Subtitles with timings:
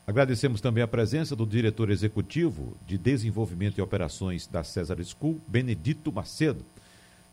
[0.07, 6.13] Agradecemos também a presença do diretor executivo de Desenvolvimento e Operações da César School, Benedito
[6.13, 6.65] Macedo.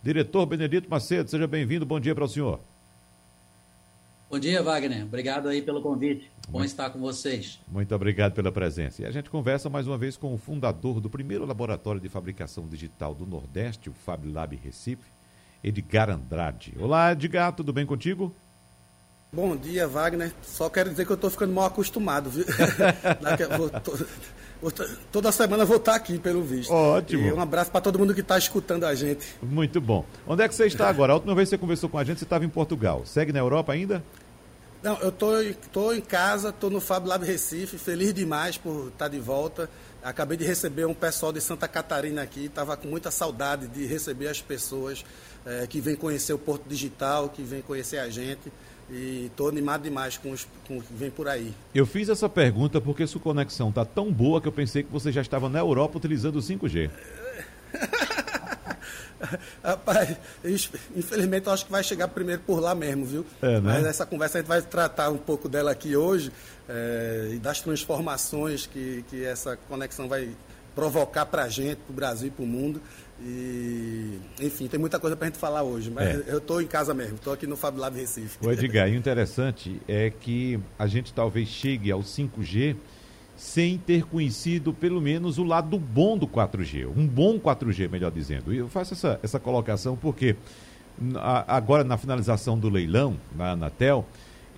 [0.03, 1.85] Diretor Benedito Macedo, seja bem-vindo.
[1.85, 2.59] Bom dia para o senhor.
[4.29, 5.05] Bom dia, Wagner.
[5.05, 6.31] Obrigado aí pelo convite.
[6.47, 7.59] Bom muito, estar com vocês.
[7.67, 9.01] Muito obrigado pela presença.
[9.01, 12.67] E a gente conversa mais uma vez com o fundador do primeiro laboratório de fabricação
[12.67, 15.09] digital do Nordeste, o Fab Lab Recife,
[15.63, 16.75] Edgar Andrade.
[16.79, 18.31] Olá, Edgar, tudo bem contigo?
[19.33, 20.31] Bom dia, Wagner.
[20.43, 22.45] Só quero dizer que eu estou ficando mal acostumado, viu?
[25.11, 26.71] toda semana vou estar aqui, pelo visto.
[26.71, 27.27] Ótimo.
[27.27, 29.25] E um abraço para todo mundo que está escutando a gente.
[29.41, 30.05] Muito bom.
[30.27, 31.13] Onde é que você está agora?
[31.13, 33.03] A última vez que você conversou com a gente, você estava em Portugal.
[33.05, 34.03] Segue na Europa ainda?
[34.81, 35.31] Não, eu tô,
[35.73, 39.69] tô em casa, tô no Fab Lab Recife, feliz demais por estar tá de volta.
[40.01, 44.29] Acabei de receber um pessoal de Santa Catarina aqui, estava com muita saudade de receber
[44.29, 45.03] as pessoas
[45.45, 48.51] é, que vêm conhecer o Porto Digital, que vêm conhecer a gente.
[48.89, 51.53] E estou animado demais com, os, com o que vem por aí.
[51.75, 55.11] Eu fiz essa pergunta porque sua conexão está tão boa que eu pensei que você
[55.11, 56.89] já estava na Europa utilizando o 5G.
[59.63, 60.17] Rapaz,
[60.95, 63.25] infelizmente eu acho que vai chegar primeiro por lá mesmo, viu?
[63.41, 63.61] É, né?
[63.61, 66.31] Mas essa conversa a gente vai tratar um pouco dela aqui hoje
[66.67, 70.29] é, e das transformações que, que essa conexão vai
[70.75, 72.81] provocar para a gente, para o Brasil e para o mundo.
[73.21, 76.23] E, enfim, tem muita coisa para a gente falar hoje, mas é.
[76.27, 78.37] eu estou em casa mesmo, estou aqui no Fab Lab Recife.
[78.41, 82.77] O Edgar, e o interessante é que a gente talvez chegue ao 5G
[83.39, 88.53] sem ter conhecido pelo menos o lado bom do 4G, um bom 4G, melhor dizendo.
[88.53, 90.35] E eu faço essa, essa colocação porque
[91.47, 94.05] agora na finalização do leilão, na Anatel,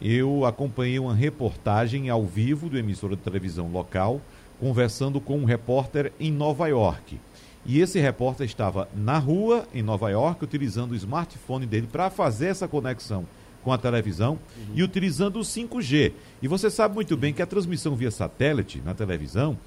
[0.02, 4.20] eu acompanhei uma reportagem ao vivo do emissora de televisão local,
[4.60, 7.20] conversando com um repórter em Nova York.
[7.64, 12.48] E esse repórter estava na rua, em Nova York, utilizando o smartphone dele para fazer
[12.48, 13.28] essa conexão
[13.64, 14.74] com a televisão uhum.
[14.76, 16.12] e utilizando o 5G.
[16.42, 19.58] E você sabe muito bem que a transmissão via satélite na televisão,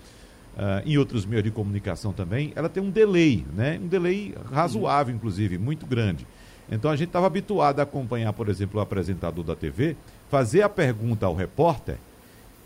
[0.56, 3.78] uh, em outros meios de comunicação também, ela tem um delay, né?
[3.82, 6.26] Um delay razoável, inclusive, muito grande.
[6.70, 9.96] Então a gente estava habituado a acompanhar, por exemplo, o apresentador da TV,
[10.30, 11.96] fazer a pergunta ao repórter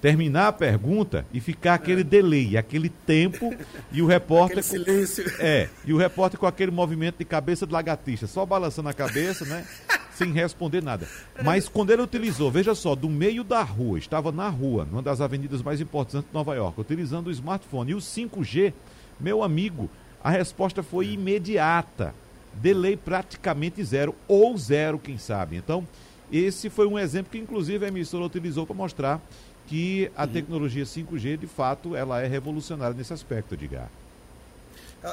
[0.00, 2.04] terminar a pergunta e ficar aquele é.
[2.04, 3.54] delay, aquele tempo
[3.92, 5.24] e o repórter aquele silêncio.
[5.38, 9.44] É, e o repórter com aquele movimento de cabeça de lagartixa, só balançando a cabeça,
[9.44, 9.66] né?
[10.18, 11.06] sem responder nada.
[11.44, 15.20] Mas quando ele utilizou, veja só, do meio da rua, estava na rua, numa das
[15.20, 18.72] avenidas mais importantes de Nova York, utilizando o smartphone e o 5G,
[19.20, 19.88] meu amigo,
[20.22, 22.12] a resposta foi imediata.
[22.54, 25.56] Delay praticamente zero, ou zero, quem sabe.
[25.56, 25.86] Então,
[26.32, 29.20] esse foi um exemplo que, inclusive, a emissora utilizou para mostrar
[29.68, 30.28] que a uhum.
[30.32, 33.88] tecnologia 5G, de fato, ela é revolucionária nesse aspecto, Edgar.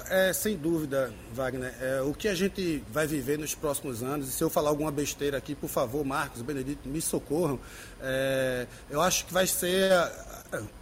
[0.09, 1.71] É, sem dúvida, Wagner.
[1.79, 4.91] É, o que a gente vai viver nos próximos anos, e se eu falar alguma
[4.91, 7.59] besteira aqui, por favor, Marcos, Benedito, me socorram.
[8.01, 9.91] É, eu acho que vai ser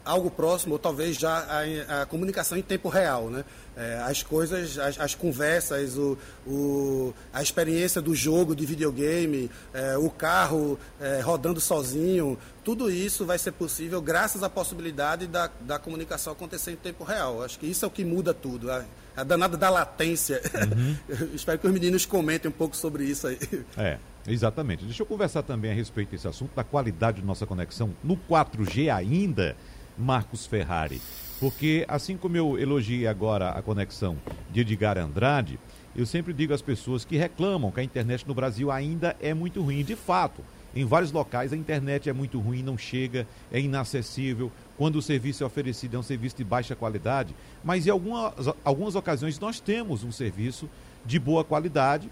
[0.03, 1.45] algo próximo, ou talvez já
[1.89, 3.43] a, a comunicação em tempo real, né?
[3.75, 9.97] É, as coisas, as, as conversas, o, o, a experiência do jogo de videogame, é,
[9.97, 15.79] o carro é, rodando sozinho, tudo isso vai ser possível graças à possibilidade da, da
[15.79, 17.41] comunicação acontecer em tempo real.
[17.43, 18.71] Acho que isso é o que muda tudo.
[18.71, 18.85] A,
[19.15, 20.41] a danada da latência.
[20.75, 21.29] Uhum.
[21.33, 23.39] Espero que os meninos comentem um pouco sobre isso aí.
[23.77, 23.97] É.
[24.27, 24.85] Exatamente.
[24.85, 28.93] Deixa eu conversar também a respeito desse assunto, da qualidade de nossa conexão no 4G
[28.93, 29.55] ainda.
[29.97, 31.01] Marcos Ferrari.
[31.39, 34.17] Porque assim como eu elogiei agora a conexão
[34.51, 35.59] de Edgar Andrade,
[35.95, 39.61] eu sempre digo às pessoas que reclamam que a internet no Brasil ainda é muito
[39.61, 39.83] ruim.
[39.83, 40.41] De fato,
[40.75, 44.51] em vários locais a internet é muito ruim, não chega, é inacessível.
[44.77, 48.33] Quando o serviço é oferecido é um serviço de baixa qualidade, mas em algumas,
[48.65, 50.67] algumas ocasiões nós temos um serviço
[51.05, 52.09] de boa qualidade,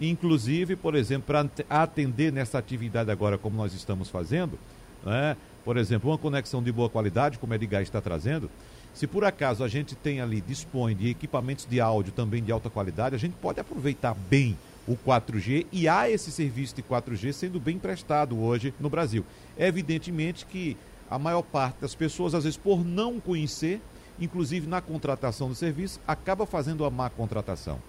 [0.00, 4.58] inclusive, por exemplo, para atender nessa atividade agora como nós estamos fazendo,
[5.04, 5.36] né?
[5.64, 8.50] por exemplo, uma conexão de boa qualidade, como a Edgar está trazendo,
[8.92, 12.70] se por acaso a gente tem ali, dispõe de equipamentos de áudio também de alta
[12.70, 14.56] qualidade, a gente pode aproveitar bem
[14.86, 19.24] o 4G e há esse serviço de 4G sendo bem prestado hoje no Brasil.
[19.58, 20.76] É evidentemente que
[21.10, 23.80] a maior parte das pessoas, às vezes por não conhecer,
[24.20, 27.80] inclusive na contratação do serviço, acaba fazendo a má contratação.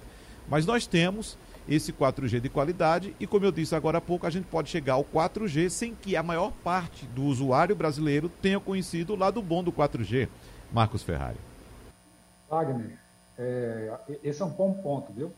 [0.50, 4.30] Mas nós temos esse 4G de qualidade e, como eu disse agora há pouco, a
[4.30, 9.14] gente pode chegar ao 4G sem que a maior parte do usuário brasileiro tenha conhecido
[9.14, 10.28] o lado bom do 4G.
[10.72, 11.38] Marcos Ferrari.
[12.50, 12.98] Wagner,
[13.38, 15.32] é, esse é um bom ponto, viu?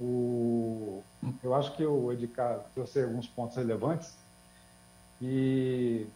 [0.00, 1.02] O,
[1.42, 4.14] eu acho que o Edgar trouxe alguns pontos relevantes
[5.20, 6.06] e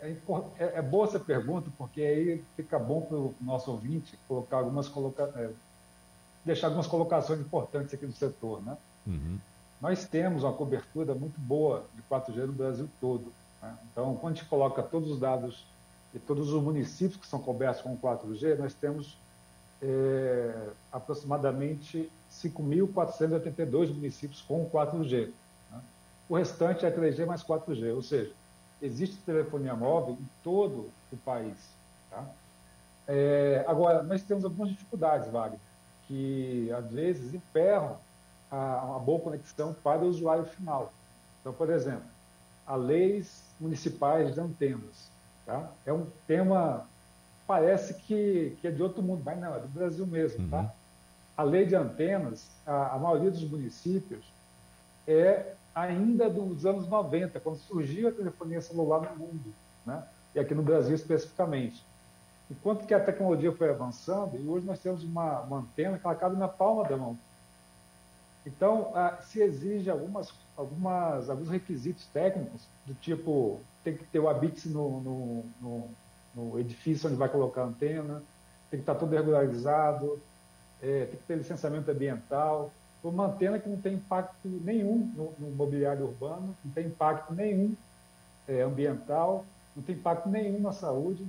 [0.00, 4.58] é, é, é, boa essa pergunta porque aí fica bom para o nosso ouvinte colocar
[4.58, 5.50] algumas coloca, é,
[6.44, 8.76] deixar algumas colocações importantes aqui do setor, né?
[9.06, 9.38] Uhum.
[9.80, 13.32] Nós temos uma cobertura muito boa de 4G no Brasil todo.
[13.62, 13.76] Né?
[13.92, 15.64] Então, quando a gente coloca todos os dados
[16.12, 19.16] de todos os municípios que são cobertos com 4G, nós temos
[19.80, 25.30] é, aproximadamente 5.482 municípios com 4G.
[25.70, 25.80] Né?
[26.28, 28.32] O restante é 3G mais 4G, ou seja,
[28.82, 31.56] existe telefonia móvel em todo o país.
[32.10, 32.24] Tá?
[33.06, 35.60] É, agora, nós temos algumas dificuldades, Wagner,
[36.08, 37.96] que às vezes emperram
[38.50, 40.92] a, a boa conexão para o usuário final.
[41.40, 42.08] Então, por exemplo,
[42.66, 45.10] as leis municipais de antenas.
[45.44, 45.70] Tá?
[45.86, 46.86] É um tema,
[47.46, 50.48] parece que, que é de outro mundo, mas não, é do Brasil mesmo.
[50.48, 50.58] Tá?
[50.58, 50.64] Uhum.
[50.64, 50.74] Tá?
[51.36, 54.24] A lei de antenas, a, a maioria dos municípios
[55.06, 59.54] é ainda dos anos 90, quando surgiu a telefonia celular no mundo,
[59.86, 60.02] né?
[60.34, 61.84] e aqui no Brasil especificamente.
[62.50, 66.14] Enquanto que a tecnologia foi avançando, e hoje nós temos uma, uma antena que ela
[66.14, 67.18] cabe na palma da mão.
[68.46, 74.28] Então, ah, se exige algumas, algumas, alguns requisitos técnicos, do tipo, tem que ter o
[74.28, 75.88] ABITS no, no, no,
[76.34, 78.22] no edifício onde vai colocar a antena,
[78.70, 80.18] tem que estar tudo regularizado,
[80.82, 82.72] é, tem que ter licenciamento ambiental,
[83.02, 87.74] uma antena que não tem impacto nenhum no, no mobiliário urbano, não tem impacto nenhum
[88.46, 89.44] é, ambiental,
[89.76, 91.26] não tem impacto nenhum na saúde.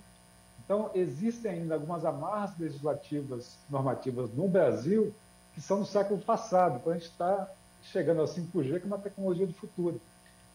[0.70, 5.12] Então, existem ainda algumas amarras legislativas, normativas no Brasil,
[5.56, 7.50] que são do século passado, quando a gente está
[7.82, 10.00] chegando ao 5G, que é uma tecnologia do futuro.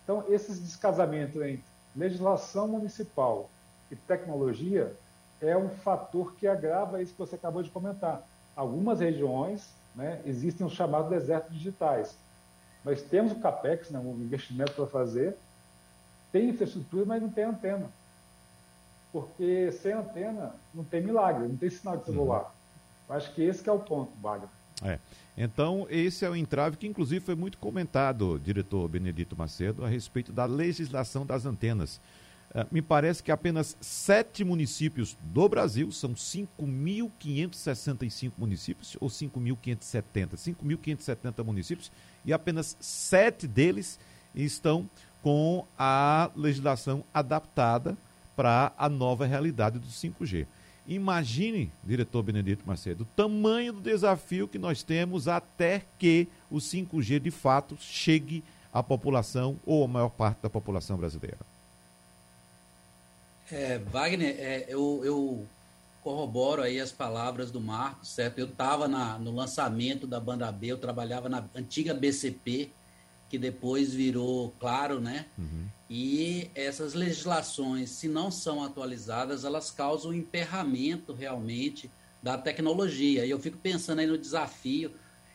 [0.05, 1.65] Então, esses descasamentos entre
[1.97, 3.51] legislação municipal
[3.91, 4.95] e tecnologia
[5.41, 8.23] é um fator que agrava isso que você acabou de comentar.
[8.55, 12.17] Algumas regiões né, existem os chamados desertos digitais.
[12.85, 15.37] Nós temos o CAPEX, né, um investimento para fazer,
[16.31, 17.91] tem infraestrutura, mas não tem antena.
[19.15, 22.53] Porque sem antena não tem milagre, não tem sinal de celular.
[23.09, 23.15] Uhum.
[23.15, 24.49] Acho que esse é o ponto, Wagner.
[24.83, 24.99] É.
[25.39, 30.33] Então, esse é o entrave que, inclusive, foi muito comentado, diretor Benedito Macedo, a respeito
[30.33, 32.01] da legislação das antenas.
[32.53, 41.45] Uh, me parece que apenas sete municípios do Brasil, são 5.565 municípios, ou 5.570, 5.570
[41.45, 41.93] municípios,
[42.25, 43.97] e apenas sete deles
[44.35, 44.91] estão
[45.23, 47.97] com a legislação adaptada
[48.37, 50.47] para a nova realidade do 5G.
[50.87, 57.19] Imagine, diretor Benedito Macedo, o tamanho do desafio que nós temos até que o 5G
[57.21, 61.39] de fato chegue à população ou à maior parte da população brasileira.
[63.51, 65.47] É, Wagner, é, eu, eu,
[66.03, 68.39] corroboro aí as palavras do Marcos, certo?
[68.39, 68.87] Eu estava
[69.19, 72.71] no lançamento da banda B, eu trabalhava na antiga BCP,
[73.35, 75.27] que depois virou claro, né?
[75.37, 75.67] Uhum.
[75.91, 81.91] E essas legislações, se não são atualizadas, elas causam um emperramento realmente
[82.23, 83.27] da tecnologia.
[83.27, 84.93] E eu fico pensando aí no desafio.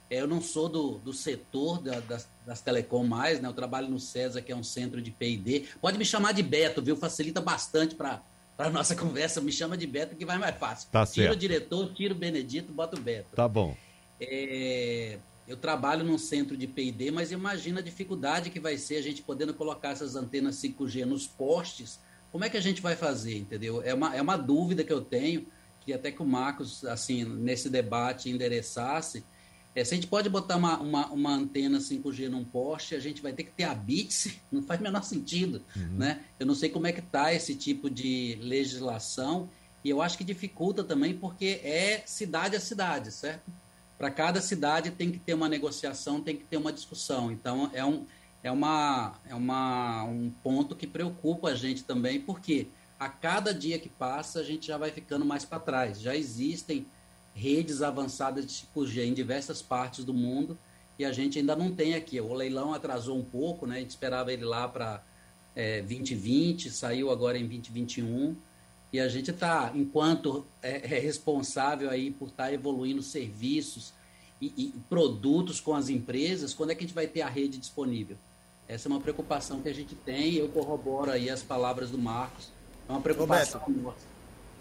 [0.09, 3.49] Eu não sou do, do setor da, das, das telecom mais, né?
[3.49, 5.65] Eu trabalho no CESA, que é um centro de P&D.
[5.81, 6.95] Pode me chamar de Beto, viu?
[6.95, 8.21] Facilita bastante para
[8.57, 9.41] a nossa conversa.
[9.41, 10.87] Me chama de Beto, que vai mais fácil.
[10.89, 11.35] Tá tira certo.
[11.35, 13.35] o diretor, tira o Benedito, bota o Beto.
[13.35, 13.75] Tá bom.
[14.21, 15.17] É,
[15.49, 19.23] eu trabalho num centro de P&D, mas imagina a dificuldade que vai ser a gente
[19.23, 21.99] podendo colocar essas antenas 5G nos postes.
[22.31, 23.81] Como é que a gente vai fazer, entendeu?
[23.81, 25.47] É uma, é uma dúvida que eu tenho,
[25.81, 29.25] que até que o Marcos, assim, nesse debate endereçasse,
[29.75, 33.21] É, se a gente pode botar uma, uma, uma, antena 5G num poste, a gente
[33.21, 35.63] vai ter que ter a BITS, não faz o menor sentido.
[35.75, 35.97] Uhum.
[35.97, 36.21] Né?
[36.39, 39.49] Eu não sei como é que está esse tipo de legislação,
[39.83, 43.49] e eu acho que dificulta também porque é cidade a cidade, certo?
[43.99, 47.29] Para cada cidade tem que ter uma negociação, tem que ter uma discussão.
[47.29, 48.05] Então, é um,
[48.41, 53.77] é uma, é uma, um ponto que preocupa a gente também, porque a cada dia
[53.77, 55.99] que passa, a gente já vai ficando mais para trás.
[55.99, 56.87] Já existem
[57.35, 60.57] redes avançadas de 5G em diversas partes do mundo
[60.97, 62.21] e a gente ainda não tem aqui.
[62.21, 63.75] O leilão atrasou um pouco, né?
[63.75, 65.03] A gente esperava ele lá para
[65.53, 68.37] é, 2020, saiu agora em 2021
[68.91, 73.93] e a gente está, enquanto é, é, responsável aí por estar tá evoluindo serviços
[74.41, 77.57] e, e, produtos com as empresas, quando é que a gente vai ter a rede
[77.57, 78.17] disponível?
[78.67, 80.35] Essa é uma preocupação que a gente tem.
[80.35, 82.51] Eu corroboro aí as palavras do Marcos.
[82.87, 83.61] É uma preocupação.
[83.65, 83.95] Ô Beto,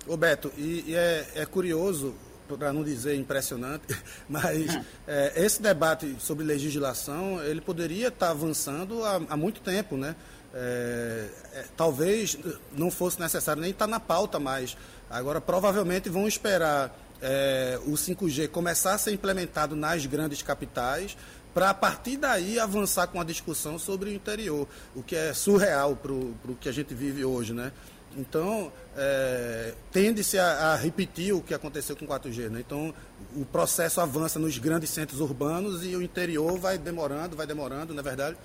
[0.06, 2.14] Ô Beto e, e é, é curioso
[2.56, 3.84] para não dizer impressionante,
[4.28, 9.96] mas é, esse debate sobre legislação, ele poderia estar tá avançando há, há, muito tempo,
[9.96, 10.16] né?
[10.60, 12.36] É, é, talvez
[12.76, 14.76] não fosse necessário nem estar tá na pauta mais.
[15.08, 21.16] Agora, provavelmente vão esperar é, o 5G começar a ser implementado nas grandes capitais,
[21.54, 25.94] para a partir daí avançar com a discussão sobre o interior, o que é surreal
[25.94, 27.72] para o que a gente vive hoje, né?
[28.16, 32.48] Então, é, tende-se a, a, repetir o que aconteceu com o 4G.
[32.48, 32.60] Né?
[32.66, 32.92] Então,
[33.36, 38.00] o processo avança nos grandes centros urbanos e o interior vai demorando, vai demorando, não
[38.00, 38.36] é verdade?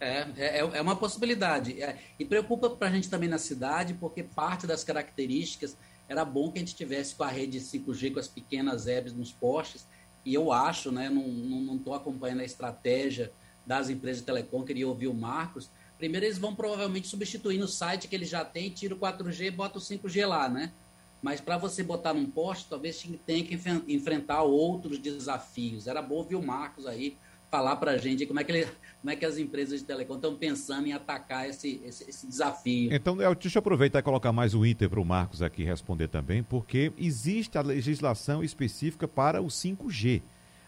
[0.00, 1.82] É, é, é uma possibilidade.
[1.82, 5.76] É, e preocupa para a gente também na cidade, porque parte das características
[6.08, 9.32] era bom que a gente tivesse com a rede 5G, com as pequenas apps nos
[9.32, 9.86] postes.
[10.24, 13.32] E eu acho, né, não estou acompanhando a estratégia
[13.66, 18.06] das empresas de telecom, queria ouvir o Marcos, Primeiro, eles vão provavelmente substituir no site
[18.06, 20.72] que eles já têm, tira o 4G e bota o 5G lá, né?
[21.20, 25.88] Mas para você botar num poste, talvez tenha que enfrentar outros desafios.
[25.88, 27.18] Era bom ouvir o Marcos aí
[27.50, 28.68] falar para a gente como é, que ele,
[29.00, 32.92] como é que as empresas de telecom estão pensando em atacar esse, esse, esse desafio.
[32.92, 36.42] Então, deixa eu aproveitar e colocar mais o Inter para o Marcos aqui responder também,
[36.42, 40.22] porque existe a legislação específica para o 5G.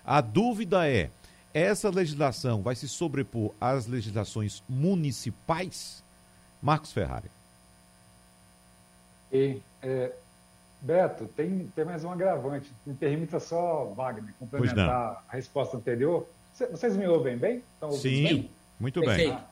[0.04, 1.10] A dúvida é,
[1.52, 6.02] essa legislação vai se sobrepor às legislações municipais?
[6.62, 7.30] Marcos Ferrari.
[9.32, 10.12] E, é,
[10.80, 12.72] Beto, tem, tem mais um agravante.
[12.86, 16.26] Me permita só, Wagner, complementar a resposta anterior.
[16.68, 17.62] Vocês me ouvem bem?
[17.92, 18.50] Sim, bem?
[18.78, 19.32] muito bem.
[19.32, 19.44] Ah,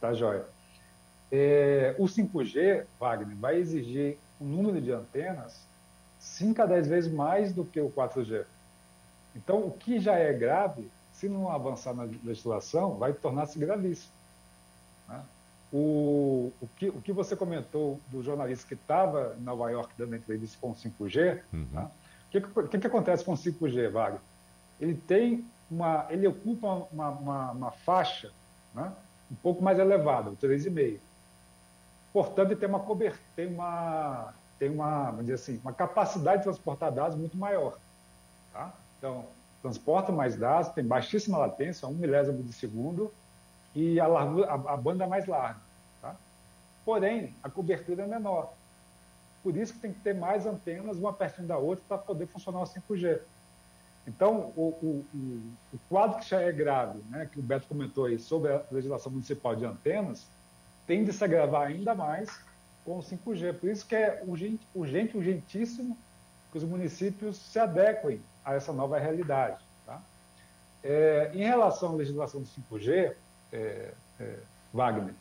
[0.00, 0.44] tá jóia.
[1.30, 5.60] É, o 5G, Wagner, vai exigir um número de antenas
[6.18, 8.44] 5 a 10 vezes mais do que o 4G.
[9.36, 14.12] Então, o que já é grave se não avançar na legislação, vai tornar-se gravíssimo.
[15.06, 15.22] Né?
[15.70, 20.16] O, o, que, o que você comentou do jornalista que estava em Nova York dando
[20.16, 21.66] entrevista com o 5G, uhum.
[21.72, 21.90] né?
[22.26, 24.22] o que, que, que, acontece com o 5G, Wagner?
[24.80, 28.32] Ele tem uma, ele ocupa uma, uma, uma faixa
[28.74, 28.92] né?
[29.30, 30.98] um pouco mais elevada, o 3,5.
[32.12, 32.84] Portanto, ele tem uma
[33.36, 37.78] tem uma, tem uma, vamos dizer assim, uma capacidade de transportar dados muito maior.
[38.52, 38.72] Tá?
[38.98, 39.24] Então,
[39.62, 43.12] transporta mais dados, tem baixíssima latência, um milésimo de segundo,
[43.74, 45.60] e a, largura, a, a banda é mais larga.
[46.02, 46.16] Tá?
[46.84, 48.52] Porém, a cobertura é menor.
[49.42, 52.60] Por isso que tem que ter mais antenas, uma pertinho da outra, para poder funcionar
[52.60, 53.20] o 5G.
[54.06, 55.06] Então, o, o,
[55.72, 59.12] o, quadro que já é grave, né, que o Beto comentou aí sobre a legislação
[59.12, 60.26] municipal de antenas,
[60.86, 62.40] tende a se agravar ainda mais
[62.84, 63.54] com o 5G.
[63.54, 65.96] Por isso que é urgente, urgente urgentíssimo
[66.50, 69.62] que os municípios se adequem a essa nova realidade.
[69.86, 70.02] Tá?
[70.82, 73.14] É, em relação à legislação do 5G,
[73.52, 74.38] é, é,
[74.72, 75.14] Wagner,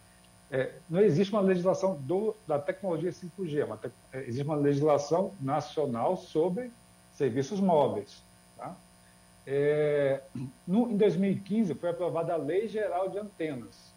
[0.51, 5.33] é, não existe uma legislação do, da tecnologia 5G, uma te, é, existe uma legislação
[5.39, 6.71] nacional sobre
[7.12, 8.24] serviços móveis.
[8.60, 8.75] Tá?
[9.48, 10.22] É,
[10.68, 13.92] no, em 2015 foi aprovada a Lei Geral de Antenas.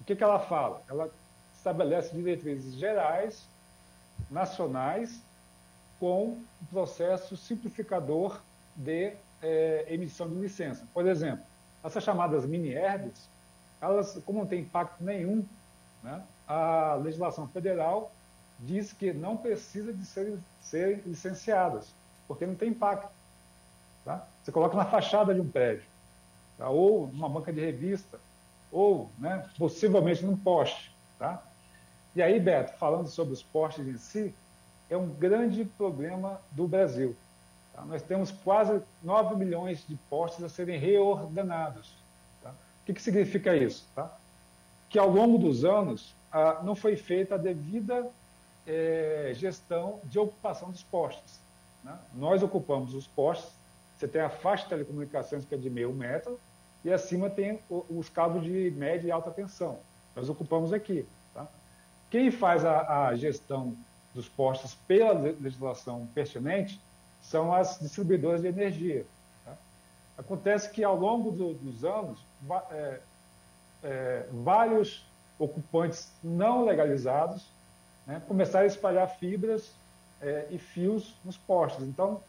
[0.00, 0.82] O que, que ela fala?
[0.88, 1.10] Ela
[1.54, 3.46] estabelece diretrizes gerais,
[4.30, 5.20] nacionais,
[5.98, 8.40] com um processo simplificador
[8.74, 10.86] de é, emissão de licença.
[10.94, 11.44] Por exemplo,
[11.84, 13.28] essas chamadas mini-herds,
[13.80, 15.44] elas, como não tem impacto nenhum,
[16.02, 18.10] né, a legislação federal
[18.58, 21.94] diz que não precisa de serem, serem licenciadas,
[22.26, 23.10] porque não tem impacto.
[24.04, 24.26] Tá?
[24.42, 25.84] Você coloca na fachada de um prédio,
[26.56, 26.68] tá?
[26.68, 28.18] ou numa banca de revista,
[28.72, 30.92] ou né, possivelmente num poste.
[31.18, 31.42] Tá?
[32.14, 34.34] E aí, Beto, falando sobre os postes em si,
[34.88, 37.14] é um grande problema do Brasil.
[37.74, 37.84] Tá?
[37.84, 41.94] Nós temos quase 9 milhões de postes a serem reordenados.
[42.42, 42.50] Tá?
[42.50, 43.86] O que, que significa isso?
[43.94, 44.10] Tá?
[44.88, 46.14] Que ao longo dos anos
[46.62, 48.08] não foi feita a devida
[48.66, 51.40] eh, gestão de ocupação dos postes.
[51.82, 51.96] Né?
[52.14, 53.50] Nós ocupamos os postes
[54.00, 56.40] você tem a faixa de telecomunicações que é de meio metro
[56.82, 59.78] e acima tem os cabos de média e alta tensão.
[60.16, 61.06] Nós ocupamos aqui.
[61.34, 61.46] Tá?
[62.08, 63.76] Quem faz a, a gestão
[64.14, 66.80] dos postos pela legislação pertinente
[67.20, 69.04] são as distribuidoras de energia.
[69.44, 69.52] Tá?
[70.16, 72.24] Acontece que, ao longo do, dos anos,
[72.70, 73.00] é,
[73.84, 75.04] é, vários
[75.38, 77.46] ocupantes não legalizados
[78.06, 79.74] né, começaram a espalhar fibras
[80.22, 81.84] é, e fios nos postes.
[81.84, 82.22] Então,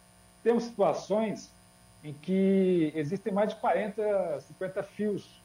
[0.44, 1.50] temos situações
[2.04, 5.42] em que existem mais de 40, 50 fios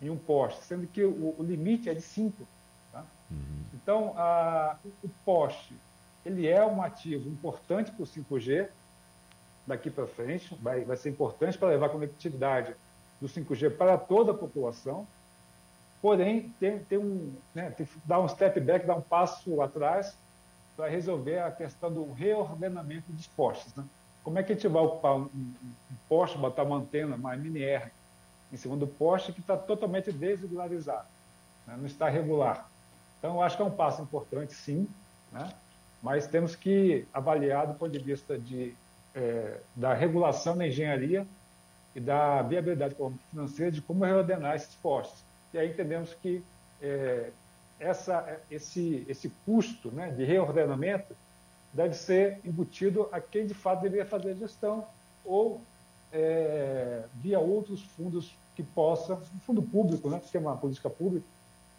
[0.00, 2.46] em um poste, sendo que o, o limite é de 5.
[2.90, 3.04] Tá?
[3.30, 3.62] Uhum.
[3.74, 5.74] Então, a, o poste
[6.24, 8.68] ele é um ativo importante para o 5G
[9.66, 12.74] daqui para frente, vai, vai ser importante para levar a conectividade
[13.20, 15.06] do 5G para toda a população,
[16.00, 20.16] porém tem, tem, um, né, tem que dar um step back, dar um passo atrás
[20.76, 23.72] para resolver a questão do reordenamento dos postes.
[23.74, 23.84] Né?
[24.22, 25.52] Como é que a gente vai ocupar um, um,
[26.08, 27.90] poste, botar uma antena, uma mini-R,
[28.52, 31.06] em cima do poste que está totalmente desregularizado,
[31.66, 31.74] né?
[31.76, 32.68] não está regular.
[33.18, 34.86] Então, eu acho que é um passo importante, sim,
[35.32, 35.52] né?
[36.02, 38.74] mas temos que avaliar do ponto de vista de,
[39.14, 41.26] é, da regulação da engenharia
[41.94, 42.96] e da viabilidade
[43.30, 45.22] financeira de como reordenar esses postes.
[45.52, 46.42] E aí entendemos que
[46.80, 47.30] é,
[47.78, 51.14] essa, esse, esse custo né, de reordenamento
[51.72, 54.84] deve ser embutido a quem de fato deveria fazer a gestão
[55.24, 55.60] ou
[56.12, 61.24] é, via outros fundos que possa, um fundo público, né, que é uma política pública,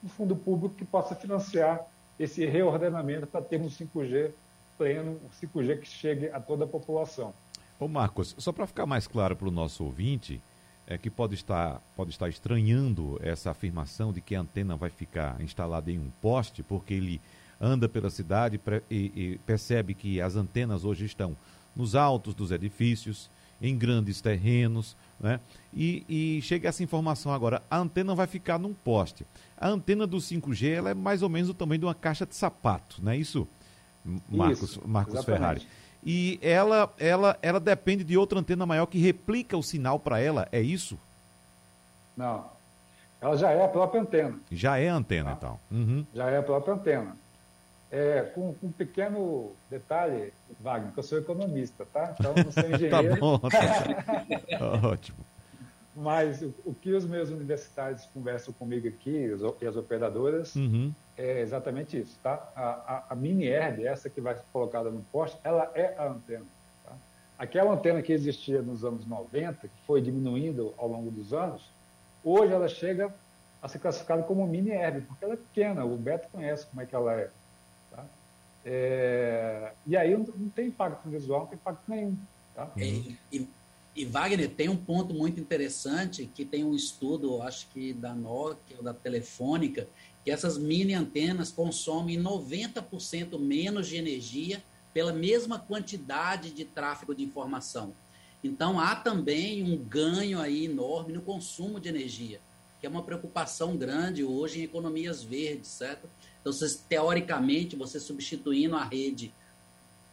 [0.04, 1.86] um fundo público que possa financiar
[2.20, 4.32] esse reordenamento para termos um 5G
[4.78, 7.34] pleno, um 5G que chegue a toda a população.
[7.80, 10.42] Ô Marcos, só para ficar mais claro para o nosso ouvinte,
[10.88, 15.40] é que pode estar, pode estar estranhando essa afirmação de que a antena vai ficar
[15.42, 17.22] instalada em um poste, porque ele
[17.64, 18.60] anda pela cidade
[18.92, 21.36] e, e percebe que as antenas hoje estão
[21.74, 23.30] nos altos dos edifícios,
[23.62, 25.40] em grandes terrenos, né?
[25.74, 29.26] E, e, chega essa informação agora, a antena vai ficar num poste.
[29.58, 32.36] A antena do 5G ela é mais ou menos o tamanho de uma caixa de
[32.36, 33.48] sapato, não é isso,
[34.30, 35.66] Marcos, isso, Marcos Ferrari?
[36.06, 40.50] E ela, ela, ela depende de outra antena maior que replica o sinal para ela,
[40.52, 41.00] é isso?
[42.18, 42.52] Não.
[43.22, 44.38] Ela já é a própria antena.
[44.52, 45.38] Já é a antena, tá?
[45.38, 45.60] então.
[45.72, 46.06] Uhum.
[46.14, 47.16] Já é a própria antena.
[47.96, 52.16] É, com, com, um pequeno detalhe, Wagner, que eu sou economista, tá?
[52.20, 52.90] Então, não sou tá engenheiro.
[52.90, 55.20] tá bom, tá Ótimo.
[55.96, 60.92] Mas o, o, que os meus universitários conversam comigo aqui, os, e as operadoras, uhum.
[61.16, 62.52] é exatamente isso, tá?
[62.56, 66.08] A, a, a mini herb, essa que vai ser colocada no poste, ela é a
[66.08, 66.46] antena.
[66.84, 66.94] Tá?
[67.38, 71.70] Aquela antena que existia nos anos 90, que foi diminuindo ao longo dos anos,
[72.24, 73.14] hoje ela chega
[73.62, 76.88] a ser classificada como mini herb, porque ela é pequena, o Beto conhece como é
[76.88, 77.30] que ela é.
[78.66, 82.18] É, e aí não, tem impacto visual, não tem impacto nenhum.
[82.56, 82.72] Tá?
[82.78, 83.48] E, e,
[83.96, 88.78] e, Wagner, tem um ponto muito interessante que tem um estudo, acho que da Nokia
[88.78, 89.88] ou da Telefônica,
[90.24, 97.24] que essas mini antenas consomem 90% menos de energia pela mesma quantidade de tráfego de
[97.24, 97.94] informação.
[98.44, 102.40] Então há também um ganho aí enorme no consumo de energia,
[102.84, 106.10] que é uma preocupação grande hoje em economias verdes, certo?
[106.42, 109.34] Então, você, teoricamente, você substituindo a rede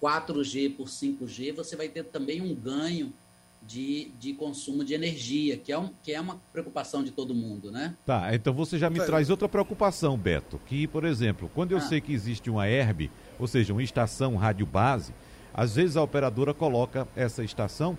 [0.01, 3.13] 4G por 5G, você vai ter também um ganho
[3.61, 7.73] de, de consumo de energia, que é, um, que é uma preocupação de todo mundo,
[7.73, 7.97] né?
[8.07, 11.81] Tá, então você já me traz outra preocupação, Beto, que, por exemplo, quando eu ah.
[11.81, 15.13] sei que existe uma ERB, ou seja, uma estação rádio base,
[15.53, 17.99] às vezes a operadora coloca essa estação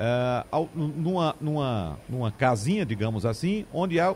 [0.00, 4.14] uh, numa, numa, numa casinha, digamos assim, onde há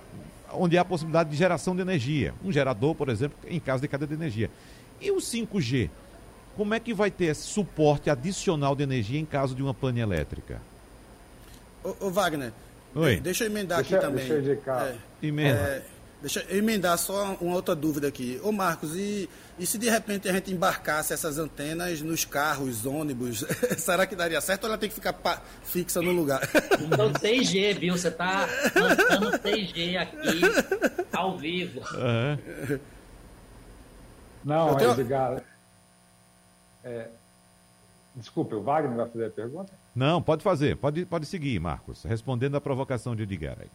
[0.57, 2.33] onde há a possibilidade de geração de energia.
[2.45, 4.49] Um gerador, por exemplo, em caso de cadeia de energia.
[5.01, 5.91] E o 5G?
[6.57, 10.01] Como é que vai ter esse suporte adicional de energia em caso de uma pane
[10.01, 10.63] elétrica?
[11.83, 12.53] Ô, ô Wagner,
[12.95, 13.19] Oi.
[13.19, 14.25] deixa eu emendar deixa, aqui também.
[14.25, 14.87] Deixa eu indicar.
[14.87, 15.59] É, Emenda.
[15.59, 15.83] É,
[16.25, 18.41] Deixa eu emendar só uma outra dúvida aqui.
[18.43, 23.45] Ô Marcos, e, e se de repente a gente embarcasse essas antenas nos carros, ônibus,
[23.77, 25.15] será que daria certo ou ela tem que ficar
[25.63, 26.41] fixa no lugar?
[26.81, 27.95] Então 6G, viu?
[27.95, 30.41] Você está lançando 6G aqui
[31.13, 31.81] ao vivo.
[31.81, 32.79] Uhum.
[34.43, 34.93] Não, tenho...
[34.93, 35.43] Edgar.
[36.83, 37.09] É...
[38.17, 39.75] Desculpe, o Wagner vai fazer a pergunta?
[39.95, 40.75] Não, pode fazer.
[40.79, 43.69] Pode, pode seguir, Marcos, respondendo à provocação de Edgar aí.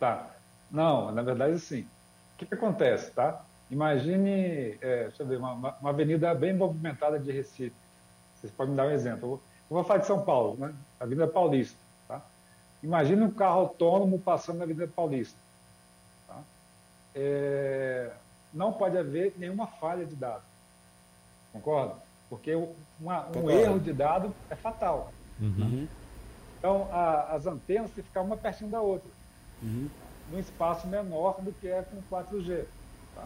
[0.00, 0.41] Tá.
[0.72, 1.82] Não, na verdade, sim.
[2.34, 3.44] O que, que acontece, tá?
[3.70, 7.76] Imagine, é, deixa eu ver, uma, uma, avenida bem movimentada de Recife.
[8.34, 9.40] Vocês podem me dar um exemplo.
[9.70, 10.74] Eu vou falar de São Paulo, né?
[10.98, 11.78] Avenida Paulista.
[12.08, 12.20] Tá?
[12.82, 15.38] Imagine um carro autônomo passando na Avenida Paulista.
[16.26, 16.40] Tá?
[17.14, 18.10] É,
[18.52, 20.42] não pode haver nenhuma falha de dado.
[21.52, 21.94] Concorda?
[22.28, 22.54] Porque
[22.98, 25.12] uma, um erro de dado é fatal.
[25.40, 25.86] Uhum.
[26.58, 29.10] Então, a, as antenas têm que ficar uma pertinho da outra,
[29.62, 29.88] uhum.
[30.30, 32.64] Num espaço menor do que é com 4G.
[33.14, 33.24] Tá?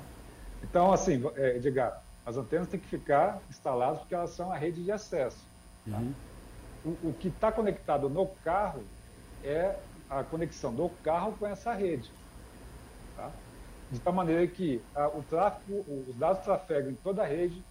[0.62, 4.82] Então, assim, é, Edgar, as antenas têm que ficar instaladas porque elas são a rede
[4.82, 5.38] de acesso.
[5.88, 5.98] Tá?
[5.98, 6.12] Uhum.
[6.85, 8.82] O, o, que está conectado no carro
[9.44, 9.76] é
[10.09, 12.11] a conexão do carro com essa rede.
[13.16, 13.30] Tá?
[13.90, 17.62] De tal maneira que a, o tráfego, os dados trafegam em toda a rede,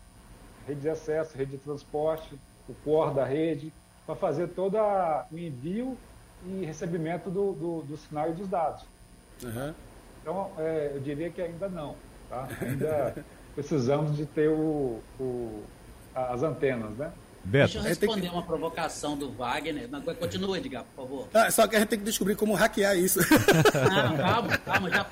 [0.67, 3.71] rede de acesso, rede de transporte, o core da rede,
[4.05, 4.77] para fazer todo
[5.31, 5.97] o envio
[6.45, 8.85] e recebimento do, do, do, sinal e dos dados.
[9.43, 9.73] Uhum.
[10.21, 11.95] Então, é, eu diria que ainda não.
[12.29, 12.47] Tá?
[12.61, 13.15] Ainda
[13.53, 15.63] precisamos de ter o, o,
[16.13, 17.11] as antenas, né?
[17.45, 17.73] Beto.
[17.73, 18.33] Deixa eu responder que...
[18.33, 19.87] uma provocação do Wagner.
[20.19, 21.27] Continua, Edgar, por favor.
[21.31, 23.19] Ah, só que a gente tem que descobrir como hackear isso.
[23.19, 24.89] Não, calma, calma.
[24.89, 25.05] Já...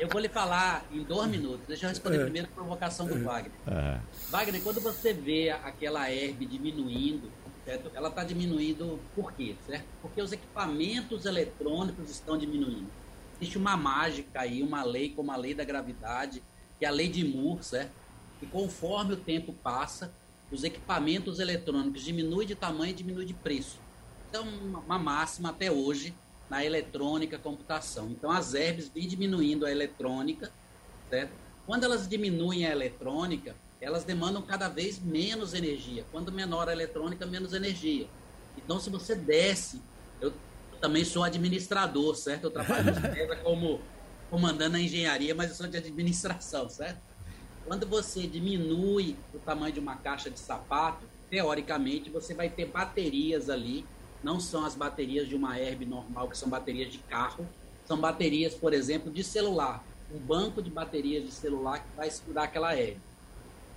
[0.00, 1.60] Eu vou lhe falar em dois minutos.
[1.68, 2.22] Deixa eu responder é.
[2.24, 3.52] primeiro a provocação do Wagner.
[3.68, 3.98] É.
[4.30, 7.30] Wagner, quando você vê aquela herb diminuindo,
[7.64, 7.88] certo?
[7.94, 9.54] ela está diminuindo por quê?
[9.64, 9.84] Certo?
[10.02, 12.88] Porque os equipamentos eletrônicos estão diminuindo.
[13.40, 16.42] Existe uma mágica aí, uma lei como a lei da gravidade,
[16.78, 17.92] que é a lei de Moore, certo?
[18.40, 20.12] E conforme o tempo passa,
[20.50, 23.78] os equipamentos eletrônicos diminuem de tamanho e diminuem de preço.
[24.28, 26.14] Então, uma máxima até hoje
[26.48, 28.10] na eletrônica computação.
[28.10, 30.52] Então, as herbes vêm diminuindo a eletrônica,
[31.08, 31.32] certo?
[31.66, 36.04] Quando elas diminuem a eletrônica, elas demandam cada vez menos energia.
[36.10, 38.06] Quando menor a eletrônica, menos energia.
[38.56, 39.80] Então, se você desce,
[40.20, 40.32] eu
[40.84, 42.44] também sou administrador, certo?
[42.44, 42.92] Eu trabalho
[43.42, 43.80] como
[44.28, 47.00] comandando a engenharia, mas eu sou de administração, certo?
[47.66, 53.48] Quando você diminui o tamanho de uma caixa de sapato, teoricamente você vai ter baterias
[53.48, 53.86] ali,
[54.22, 57.48] não são as baterias de uma herb normal, que são baterias de carro,
[57.86, 59.82] são baterias, por exemplo, de celular.
[60.14, 62.98] Um banco de baterias de celular que vai segurar aquela herb.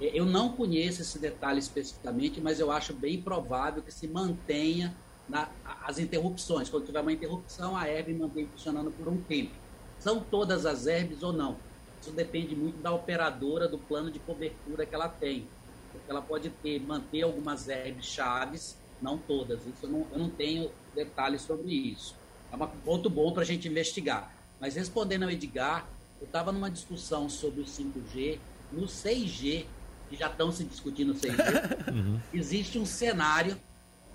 [0.02, 4.94] Eu não conheço esse detalhe especificamente, mas eu acho bem provável que se mantenha
[5.28, 5.50] na,
[5.84, 6.70] as interrupções.
[6.70, 9.52] Quando tiver uma interrupção, a herb mantém funcionando por um tempo.
[10.00, 11.58] São todas as herbes ou não?
[12.02, 15.48] Isso depende muito da operadora, do plano de cobertura que ela tem.
[15.92, 19.60] Porque ela pode ter, manter algumas herbes chaves, não todas.
[19.66, 22.16] Isso eu não, eu não tenho detalhes sobre isso.
[22.52, 24.32] É um ponto bom para a gente investigar.
[24.60, 25.88] Mas respondendo ao Edgar,
[26.20, 28.40] eu estava numa discussão sobre o 5G.
[28.72, 29.66] No 6G,
[30.10, 32.20] que já estão se discutindo 6G, uhum.
[32.34, 33.58] existe um cenário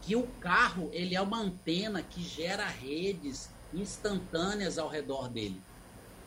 [0.02, 5.60] que o carro ele é uma antena que gera redes instantâneas ao redor dele.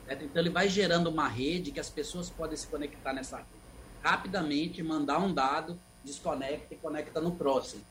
[0.09, 3.49] Então ele vai gerando uma rede que as pessoas podem se conectar nessa rede.
[4.03, 7.83] Rapidamente, mandar um dado, desconecta e conecta no próximo.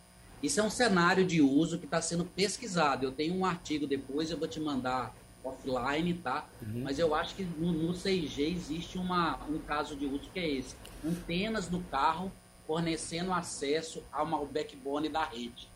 [0.43, 3.05] Isso é um cenário de uso que está sendo pesquisado.
[3.05, 6.47] Eu tenho um artigo depois, eu vou te mandar offline, tá?
[6.63, 6.83] Uhum.
[6.85, 10.49] Mas eu acho que no, no 6G existe uma, um caso de uso que é
[10.49, 10.77] esse.
[11.05, 12.33] Antenas no carro
[12.67, 15.69] fornecendo acesso ao backbone da rede.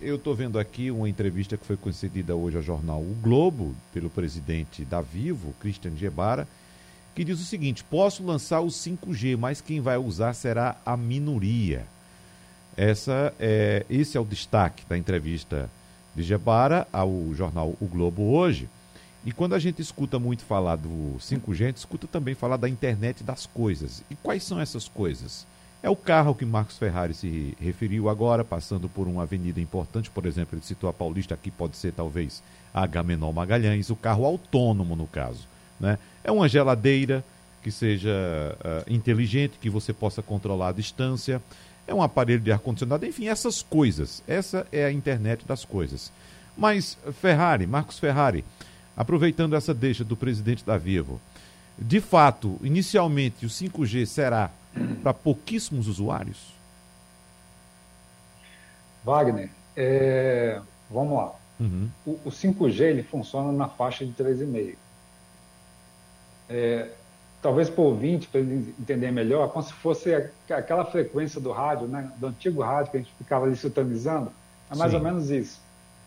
[0.00, 4.10] Eu estou vendo aqui uma entrevista que foi concedida hoje ao jornal O Globo, pelo
[4.10, 6.46] presidente da Vivo, Christian Gebara,
[7.14, 11.86] que diz o seguinte: posso lançar o 5G, mas quem vai usar será a minoria.
[12.76, 15.70] Essa é, esse é o destaque da entrevista
[16.14, 18.68] de Gebara ao jornal O Globo hoje.
[19.24, 22.68] E quando a gente escuta muito falar do 5G, a gente escuta também falar da
[22.68, 24.04] internet das coisas.
[24.10, 25.46] E quais são essas coisas?
[25.86, 30.26] É o carro que Marcos Ferrari se referiu agora, passando por uma avenida importante, por
[30.26, 32.42] exemplo, ele citou a Paulista, aqui pode ser talvez
[32.74, 35.46] a Agamenon Magalhães, o carro autônomo no caso.
[35.78, 35.96] Né?
[36.24, 37.24] É uma geladeira
[37.62, 41.40] que seja uh, inteligente, que você possa controlar a distância,
[41.86, 44.24] é um aparelho de ar-condicionado, enfim, essas coisas.
[44.26, 46.10] Essa é a internet das coisas.
[46.58, 48.44] Mas Ferrari, Marcos Ferrari,
[48.96, 51.20] aproveitando essa deixa do presidente da Vivo,
[51.78, 54.50] de fato, inicialmente o 5G será
[55.02, 56.54] para pouquíssimos usuários?
[59.04, 60.60] Wagner, é,
[60.90, 61.34] vamos lá.
[61.60, 61.88] Uhum.
[62.04, 64.74] O, o, 5G ele funciona na faixa de 3,5.
[66.48, 66.90] É,
[67.40, 70.12] talvez para o ouvinte, para ele entender melhor, como se fosse
[70.50, 74.32] aquela frequência do rádio, né, do antigo rádio que a gente ficava ali sintonizando,
[74.70, 74.98] é mais Sim.
[74.98, 75.60] ou menos isso.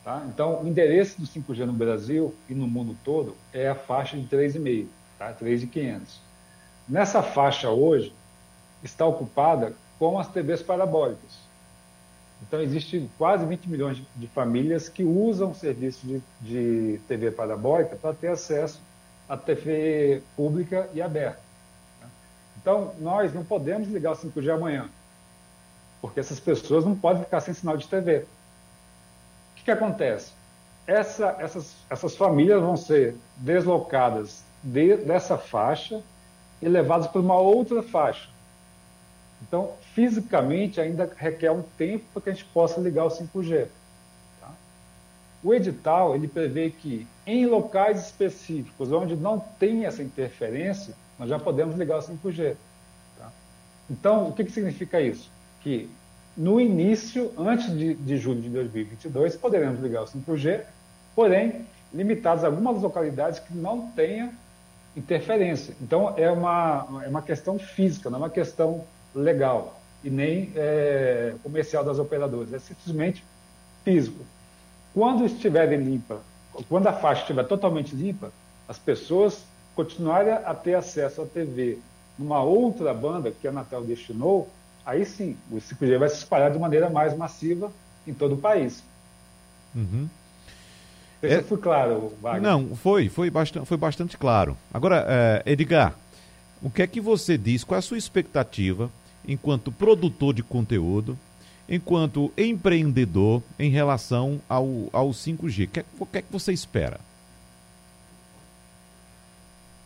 [0.03, 0.23] Tá?
[0.27, 4.27] Então, o endereço do 5G no Brasil e no mundo todo é a faixa de
[4.27, 5.31] 3,5, tá?
[5.33, 6.19] 3,500.
[6.87, 8.13] Nessa faixa hoje,
[8.83, 11.49] está ocupada com as TVs parabólicas.
[12.41, 17.31] Então, existe quase 20 milhões de, de famílias que usam o serviço de, de TV
[17.31, 18.81] parabólica para ter acesso
[19.27, 21.41] à TV pública e aberta.
[22.61, 24.89] Então, nós não podemos ligar o 5G amanhã,
[26.01, 28.19] porque essas pessoas não podem ficar sem sinal de TV.
[28.19, 30.31] O que, que acontece?
[30.87, 36.01] Essa, essas, essas famílias vão ser deslocadas de, dessa faixa
[36.61, 38.29] e levadas para uma outra faixa.
[39.41, 43.67] Então, fisicamente, ainda requer um tempo para que a gente possa ligar o 5G.
[44.39, 44.51] Tá?
[45.43, 51.39] O edital ele prevê que em locais específicos onde não tem essa interferência, nós já
[51.39, 52.55] podemos ligar o 5G.
[53.17, 53.31] Tá?
[53.89, 55.31] Então, o que, que significa isso?
[55.61, 55.89] Que
[56.35, 60.63] no início, antes de, de julho de 2022, poderemos ligar o 5G,
[61.15, 64.31] porém limitados a algumas localidades que não tenha
[64.95, 65.73] interferência.
[65.81, 71.33] Então, é uma, é uma questão física, não é uma questão legal e nem é,
[71.43, 73.23] comercial das operadoras, é simplesmente
[73.83, 74.23] físico.
[74.93, 76.21] Quando estiver limpa,
[76.67, 78.31] quando a faixa estiver totalmente limpa,
[78.67, 79.43] as pessoas
[79.75, 81.77] continuarem a ter acesso à TV
[82.17, 84.49] numa outra banda que a Anatel destinou,
[84.85, 87.71] aí sim, o 5G vai se espalhar de maneira mais massiva
[88.05, 88.83] em todo o país.
[89.75, 90.09] Uhum.
[91.21, 91.41] É...
[91.41, 92.41] Foi claro, Wagner?
[92.41, 94.57] Não, foi, foi bastante, foi bastante claro.
[94.73, 95.93] Agora, é, Edgar,
[96.61, 97.63] o que é que você diz?
[97.63, 98.89] Qual é a sua expectativa
[99.29, 101.17] enquanto produtor de conteúdo,
[101.69, 105.67] enquanto empreendedor em relação ao, ao 5G?
[105.67, 106.99] O que, é, o que é que você espera?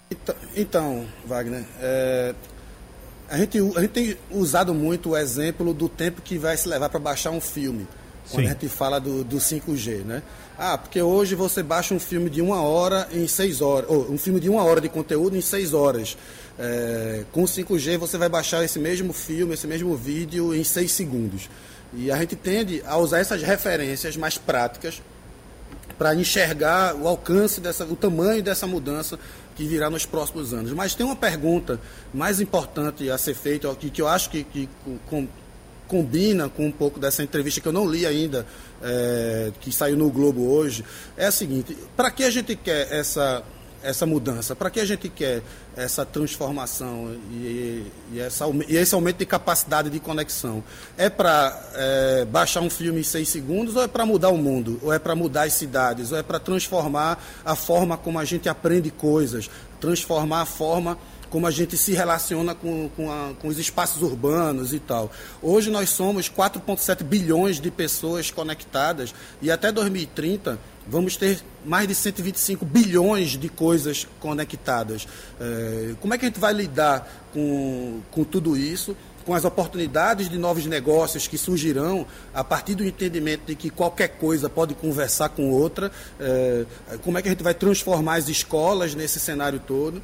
[0.09, 2.33] Então, então Wagner, é,
[3.29, 6.87] a, gente, a gente tem usado muito o exemplo do tempo que vai se levar
[6.87, 7.85] para baixar um filme,
[8.29, 8.49] quando Sim.
[8.49, 10.23] a gente fala do, do 5G, né?
[10.57, 14.17] Ah, porque hoje você baixa um filme de uma hora em seis horas, ou um
[14.17, 16.15] filme de uma hora de conteúdo em seis horas.
[16.59, 21.49] É, com 5G você vai baixar esse mesmo filme, esse mesmo vídeo em seis segundos.
[21.95, 25.01] E a gente tende a usar essas referências mais práticas
[25.97, 29.17] para enxergar o alcance dessa, o tamanho dessa mudança
[29.55, 30.71] que virá nos próximos anos.
[30.73, 31.79] Mas tem uma pergunta
[32.13, 34.69] mais importante a ser feita, que, que eu acho que, que
[35.07, 35.27] com,
[35.87, 38.45] combina com um pouco dessa entrevista que eu não li ainda,
[38.83, 40.83] é, que saiu no Globo hoje,
[41.15, 43.43] é a seguinte: para que a gente quer essa,
[43.81, 44.55] essa mudança?
[44.55, 45.41] Para que a gente quer
[45.75, 50.63] essa transformação e, e, essa, e esse aumento de capacidade de conexão?
[50.97, 54.79] É para é, baixar um filme em seis segundos ou é para mudar o mundo?
[54.83, 56.11] Ou é para mudar as cidades?
[56.11, 59.49] Ou é para transformar a forma como a gente aprende coisas?
[59.79, 60.97] Transformar a forma
[61.33, 65.11] como a gente se relaciona com, com, a, com os espaços urbanos e tal.
[65.41, 71.95] Hoje nós somos 4,7 bilhões de pessoas conectadas e até 2030 vamos ter mais de
[71.95, 75.07] 125 bilhões de coisas conectadas.
[75.41, 78.95] É, como é que a gente vai lidar com, com tudo isso?
[79.25, 84.17] com as oportunidades de novos negócios que surgirão a partir do entendimento de que qualquer
[84.17, 86.65] coisa pode conversar com outra, é,
[87.01, 90.03] como é que a gente vai transformar as escolas nesse cenário todo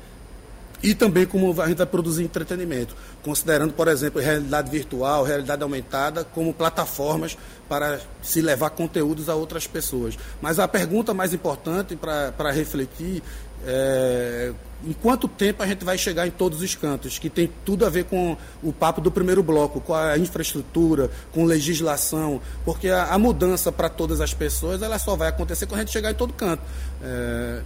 [0.81, 6.23] e também como a gente vai produzir entretenimento, considerando, por exemplo, realidade virtual, realidade aumentada
[6.23, 7.37] como plataformas
[7.67, 10.17] para se levar conteúdos a outras pessoas.
[10.41, 13.21] Mas a pergunta mais importante para refletir
[13.65, 17.85] é em quanto tempo a gente vai chegar em todos os cantos, que tem tudo
[17.85, 23.05] a ver com o papo do primeiro bloco, com a infraestrutura, com legislação, porque a,
[23.13, 26.15] a mudança para todas as pessoas ela só vai acontecer quando a gente chegar em
[26.15, 26.63] todo canto.
[27.03, 27.61] É,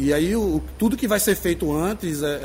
[0.00, 2.40] e aí o, tudo que vai ser feito antes é,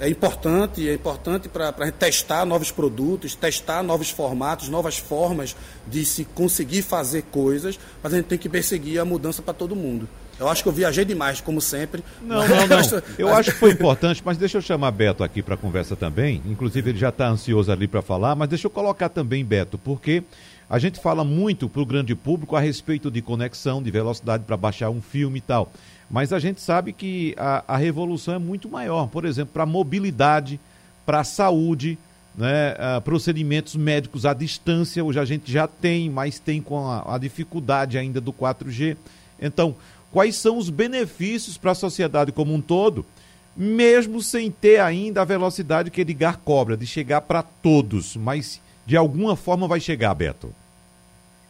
[0.00, 4.96] é, é importante, é importante para a gente testar novos produtos, testar novos formatos, novas
[4.96, 5.56] formas
[5.88, 9.74] de se conseguir fazer coisas, mas a gente tem que perseguir a mudança para todo
[9.74, 10.08] mundo.
[10.38, 12.04] Eu acho que eu viajei demais, como sempre.
[12.22, 13.02] Não, não, não.
[13.18, 16.40] Eu acho que foi importante, mas deixa eu chamar Beto aqui para a conversa também.
[16.46, 20.22] Inclusive, ele já está ansioso ali para falar, mas deixa eu colocar também, Beto, porque
[20.68, 24.56] a gente fala muito para o grande público a respeito de conexão, de velocidade para
[24.56, 25.72] baixar um filme e tal.
[26.10, 30.60] Mas a gente sabe que a, a revolução é muito maior, por exemplo, para mobilidade,
[31.06, 31.98] para a saúde,
[32.36, 37.14] né, uh, procedimentos médicos à distância, hoje a gente já tem, mas tem com a,
[37.14, 38.96] a dificuldade ainda do 4G.
[39.40, 39.74] Então,
[40.12, 43.04] quais são os benefícios para a sociedade como um todo,
[43.56, 48.96] mesmo sem ter ainda a velocidade que Edgar cobra, de chegar para todos, mas de
[48.96, 50.50] alguma forma vai chegar, Beto?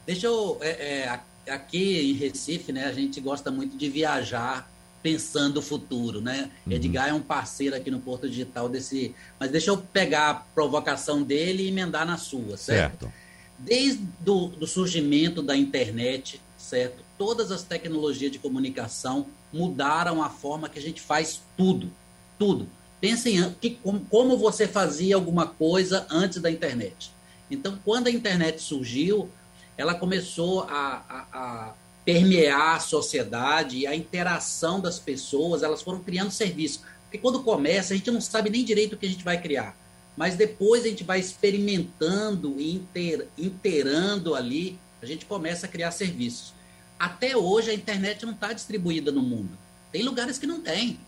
[0.05, 4.68] Deixa eu é, é, aqui em Recife, né, a gente gosta muito de viajar
[5.01, 6.51] pensando o futuro, né?
[6.66, 6.72] Uhum.
[6.72, 9.14] Edgar é um parceiro aqui no Porto Digital desse.
[9.38, 13.05] Mas deixa eu pegar a provocação dele e emendar na sua, certo?
[13.05, 13.12] certo.
[13.57, 17.05] Desde do, do surgimento da internet, certo?
[17.16, 21.88] Todas as tecnologias de comunicação mudaram a forma que a gente faz tudo,
[22.37, 22.68] tudo.
[23.01, 27.16] Pensem que, como, como você fazia alguma coisa antes da internet.
[27.50, 29.30] Então, quando a internet surgiu,
[29.76, 36.30] ela começou a, a, a permear a sociedade a interação das pessoas, elas foram criando
[36.30, 36.80] serviço.
[37.02, 39.76] Porque quando começa, a gente não sabe nem direito o que a gente vai criar.
[40.16, 45.90] Mas depois a gente vai experimentando e inter, interando ali, a gente começa a criar
[45.90, 46.52] serviços.
[46.98, 49.50] Até hoje a internet não está distribuída no mundo.
[49.92, 50.98] Tem lugares que não tem.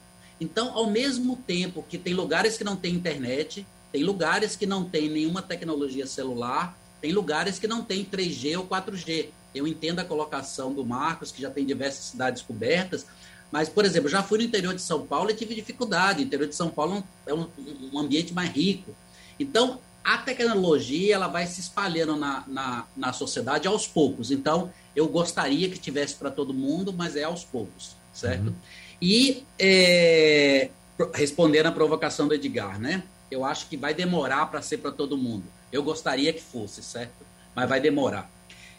[0.41, 4.85] Então, ao mesmo tempo que tem lugares que não tem internet, tem lugares que não
[4.85, 9.29] tem nenhuma tecnologia celular, tem lugares que não tem 3G ou 4G.
[9.55, 13.07] Eu entendo a colocação do Marcos, que já tem diversas cidades cobertas,
[13.51, 16.23] mas, por exemplo, já fui no interior de São Paulo e tive dificuldade.
[16.23, 17.49] O interior de São Paulo é um,
[17.93, 18.95] um ambiente mais rico.
[19.41, 24.31] Então, a tecnologia ela vai se espalhando na, na, na sociedade aos poucos.
[24.31, 28.49] Então, eu gostaria que tivesse para todo mundo, mas é aos poucos, certo?
[28.49, 28.55] Uhum.
[29.03, 30.71] E é,
[31.15, 33.03] respondendo à provocação do Edgar, né?
[33.31, 35.45] Eu acho que vai demorar para ser para todo mundo.
[35.73, 37.25] Eu gostaria que fosse, certo?
[37.55, 38.31] Mas vai demorar.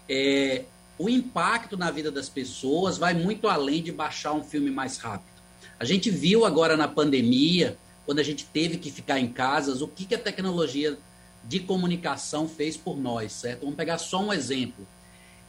[0.09, 0.65] É,
[0.97, 5.31] o impacto na vida das pessoas vai muito além de baixar um filme mais rápido.
[5.79, 9.87] A gente viu agora na pandemia, quando a gente teve que ficar em casas, o
[9.87, 10.97] que, que a tecnologia
[11.43, 13.61] de comunicação fez por nós, certo?
[13.61, 14.85] Vamos pegar só um exemplo.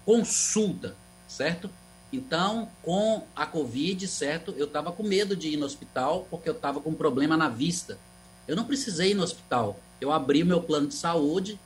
[0.07, 0.97] Consulta,
[1.29, 1.69] certo?
[2.13, 4.55] Então, com a Covid, certo?
[4.57, 7.99] Eu estava com medo de ir no hospital porque eu estava com problema na vista.
[8.47, 9.79] Eu não precisei ir no hospital.
[10.01, 11.59] Eu abri o meu plano de saúde,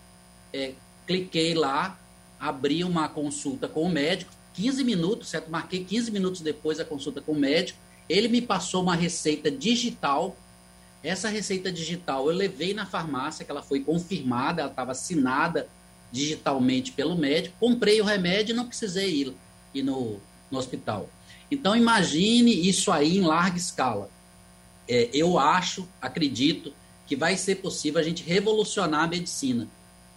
[0.53, 0.75] é,
[1.07, 1.99] cliquei lá,
[2.39, 5.51] abri uma consulta com o médico, 15 minutos, certo?
[5.51, 7.79] Marquei 15 minutos depois a consulta com o médico.
[8.09, 10.37] Ele me passou uma receita digital.
[11.03, 15.69] Essa receita digital eu levei na farmácia, que ela foi confirmada, ela estava assinada
[16.11, 17.57] digitalmente pelo médico.
[17.61, 19.35] Comprei o remédio e não precisei ir,
[19.75, 20.19] ir no,
[20.51, 21.09] no hospital.
[21.51, 24.11] Então imagine isso aí em larga escala.
[24.89, 26.73] É, eu acho, acredito,
[27.07, 29.69] que vai ser possível a gente revolucionar a medicina,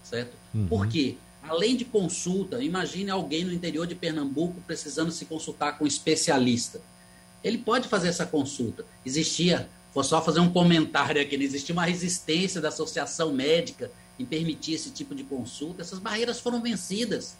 [0.03, 0.35] certo?
[0.53, 0.67] Uhum.
[0.67, 1.15] Por quê?
[1.41, 6.81] Além de consulta, imagine alguém no interior de Pernambuco precisando se consultar com um especialista.
[7.43, 8.85] Ele pode fazer essa consulta.
[9.05, 14.73] Existia, vou só fazer um comentário aqui, existia uma resistência da associação médica em permitir
[14.73, 15.81] esse tipo de consulta.
[15.81, 17.37] Essas barreiras foram vencidas.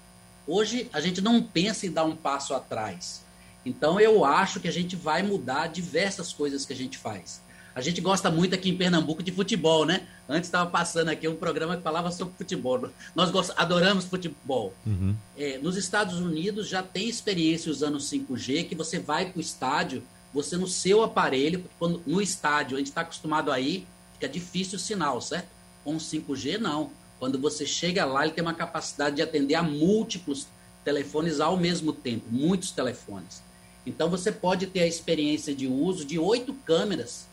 [0.48, 3.24] Hoje a gente não pensa em dar um passo atrás.
[3.66, 7.42] Então eu acho que a gente vai mudar diversas coisas que a gente faz.
[7.76, 10.08] A gente gosta muito aqui em Pernambuco de futebol, né?
[10.28, 12.90] Antes estava passando aqui um programa que falava sobre futebol.
[13.16, 14.74] Nós adoramos futebol.
[14.86, 15.16] Uhum.
[15.38, 20.04] É, nos Estados Unidos já tem experiência usando 5G, que você vai para o estádio,
[20.34, 24.82] você no seu aparelho, quando, no estádio, a gente está acostumado aí, fica difícil o
[24.82, 25.48] sinal, certo?
[25.84, 26.92] Com 5G, não.
[27.18, 30.48] Quando você chega lá, ele tem uma capacidade de atender a múltiplos
[30.84, 33.42] telefones ao mesmo tempo, muitos telefones.
[33.86, 37.30] Então você pode ter a experiência de uso de oito câmeras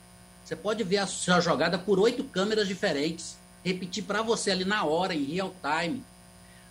[0.46, 4.84] você pode ver a sua jogada por oito câmeras diferentes, repetir para você ali na
[4.84, 6.04] hora, em real time.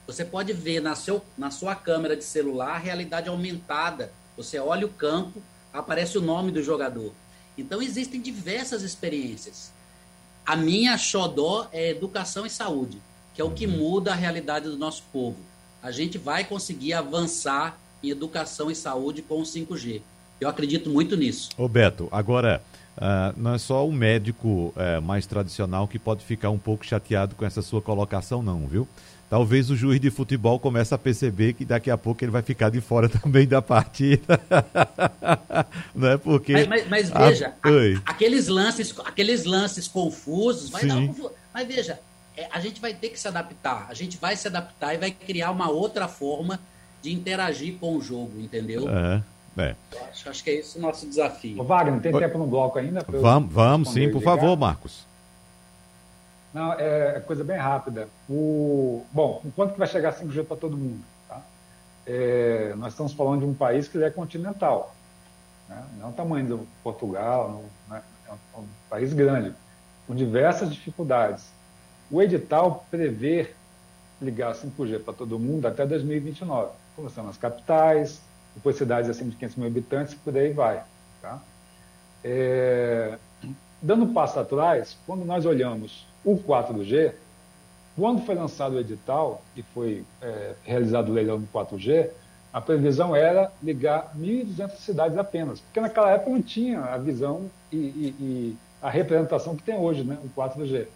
[0.08, 4.14] Você pode ver na, seu, na sua câmera de celular a realidade aumentada.
[4.38, 5.42] Você olha o campo,
[5.74, 7.12] aparece o nome do jogador.
[7.58, 9.74] Então existem diversas experiências.
[10.46, 13.02] A minha xodó é educação e saúde,
[13.34, 15.40] que é o que muda a realidade do nosso povo.
[15.84, 20.02] A gente vai conseguir avançar em educação e saúde com o 5G.
[20.40, 21.50] Eu acredito muito nisso.
[21.58, 22.62] Ô Beto, agora
[22.96, 27.36] Uh, não é só o médico uh, mais tradicional que pode ficar um pouco chateado
[27.36, 28.88] com essa sua colocação, não, viu?
[29.30, 32.70] Talvez o juiz de futebol comece a perceber que daqui a pouco ele vai ficar
[32.70, 34.40] de fora também da partida.
[35.94, 36.54] não é porque.
[36.54, 40.88] Mas, mas, mas veja, a, aqueles lances, aqueles lances confusos, vai Sim.
[40.88, 41.30] dar um...
[41.54, 42.00] Mas veja,
[42.38, 43.88] é, a gente vai ter que se adaptar.
[43.90, 46.62] A gente vai se adaptar e vai criar uma outra forma
[47.06, 48.90] de interagir com o jogo, entendeu?
[48.90, 49.22] É.
[49.58, 49.76] É.
[50.10, 51.62] Acho, acho, que é esse o nosso desafio.
[51.62, 53.06] Ô, Wagner, tem tempo no bloco ainda?
[53.08, 55.06] Vamos, vamos sim, por favor, Marcos.
[56.54, 58.10] Não, é, é coisa bem rápida.
[58.28, 61.00] O, bom, enquanto que vai chegar 5G para todo mundo?
[61.30, 61.42] Tá?
[62.06, 64.94] É, nós estamos falando de um país que é continental.
[65.70, 65.86] Né?
[66.00, 67.50] Não é o tamanho do Portugal,
[67.88, 68.04] não, né?
[68.28, 69.54] é um, um país grande,
[70.06, 71.46] com diversas dificuldades.
[72.12, 73.52] O edital prevê
[74.22, 78.22] ligar 5G para todo mundo até 2029, começando nas capitais,
[78.56, 80.84] depois cidades acima de 500 mil habitantes, por aí vai.
[81.22, 81.42] Tá?
[82.24, 83.18] É,
[83.82, 87.14] dando um passo atrás, quando nós olhamos o 4G,
[87.96, 92.10] quando foi lançado o edital e foi é, realizado o leilão do 4G,
[92.52, 97.76] a previsão era ligar 1.200 cidades apenas, porque naquela época não tinha a visão e,
[97.76, 100.88] e, e a representação que tem hoje, né, o 4G.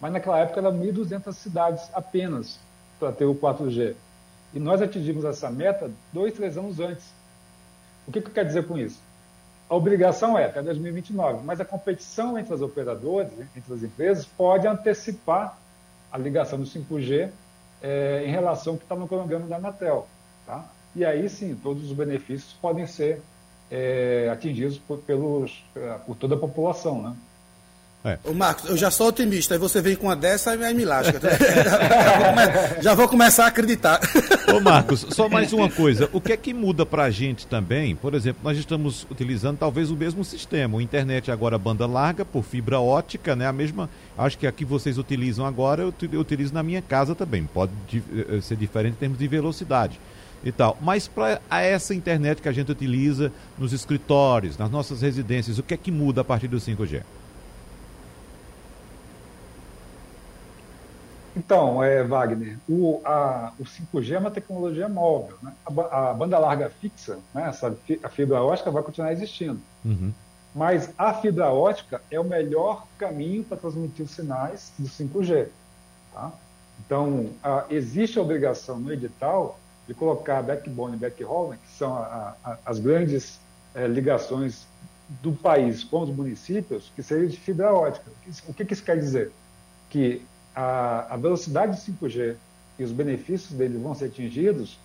[0.00, 2.58] Mas naquela época eram 1.200 cidades apenas
[2.98, 3.94] para ter o 4G.
[4.54, 7.06] E nós atingimos essa meta dois, três anos antes.
[8.06, 9.00] O que, que quer dizer com isso?
[9.68, 14.66] A obrigação é até 2029, mas a competição entre as operadoras, entre as empresas, pode
[14.66, 15.58] antecipar
[16.12, 17.30] a ligação do 5G
[17.82, 20.06] é, em relação ao que está no cronograma da Anatel.
[20.46, 20.64] Tá?
[20.94, 23.20] E aí sim, todos os benefícios podem ser
[23.70, 25.64] é, atingidos por, pelos,
[26.06, 27.02] por toda a população.
[27.02, 27.16] Né?
[28.06, 28.20] É.
[28.22, 31.18] Ô Marcos, eu já sou otimista, aí você vem com uma dessa e me lasca.
[31.18, 33.98] já, já, vou começar a acreditar.
[34.56, 36.08] Ô Marcos, só mais uma coisa.
[36.12, 37.96] O que é que muda para a gente também?
[37.96, 40.76] Por exemplo, nós estamos utilizando talvez o mesmo sistema.
[40.76, 43.48] O internet agora banda larga por fibra ótica, né?
[43.48, 43.90] A mesma.
[44.16, 47.44] Acho que a que vocês utilizam agora eu utilizo na minha casa também.
[47.52, 49.98] Pode eh, ser diferente em termos de velocidade.
[50.44, 50.78] e tal.
[50.80, 55.74] Mas para essa internet que a gente utiliza nos escritórios, nas nossas residências, o que
[55.74, 57.02] é que muda a partir do 5G?
[61.36, 65.36] Então, é, Wagner, o, a, o 5G é uma tecnologia móvel.
[65.42, 65.52] Né?
[65.66, 67.48] A, a, banda larga fixa, né?
[67.50, 69.60] Essa, a fibra ótica vai continuar existindo.
[69.84, 70.12] Uhum.
[70.54, 75.48] Mas a fibra ótica é o melhor caminho para transmitir os sinais do 5G.
[76.14, 76.32] Tá?
[76.84, 81.94] Então, a, existe a obrigação no edital de colocar backbone e backhaul, né, que são
[82.64, 83.38] as grandes
[83.74, 84.66] é, ligações
[85.22, 88.10] do país com os municípios, que seria de fibra ótica.
[88.48, 89.30] O que, que isso quer dizer?
[89.90, 90.26] Que
[90.56, 92.34] a, a velocidade do 5G
[92.78, 94.78] e os benefícios dele vão ser atingidos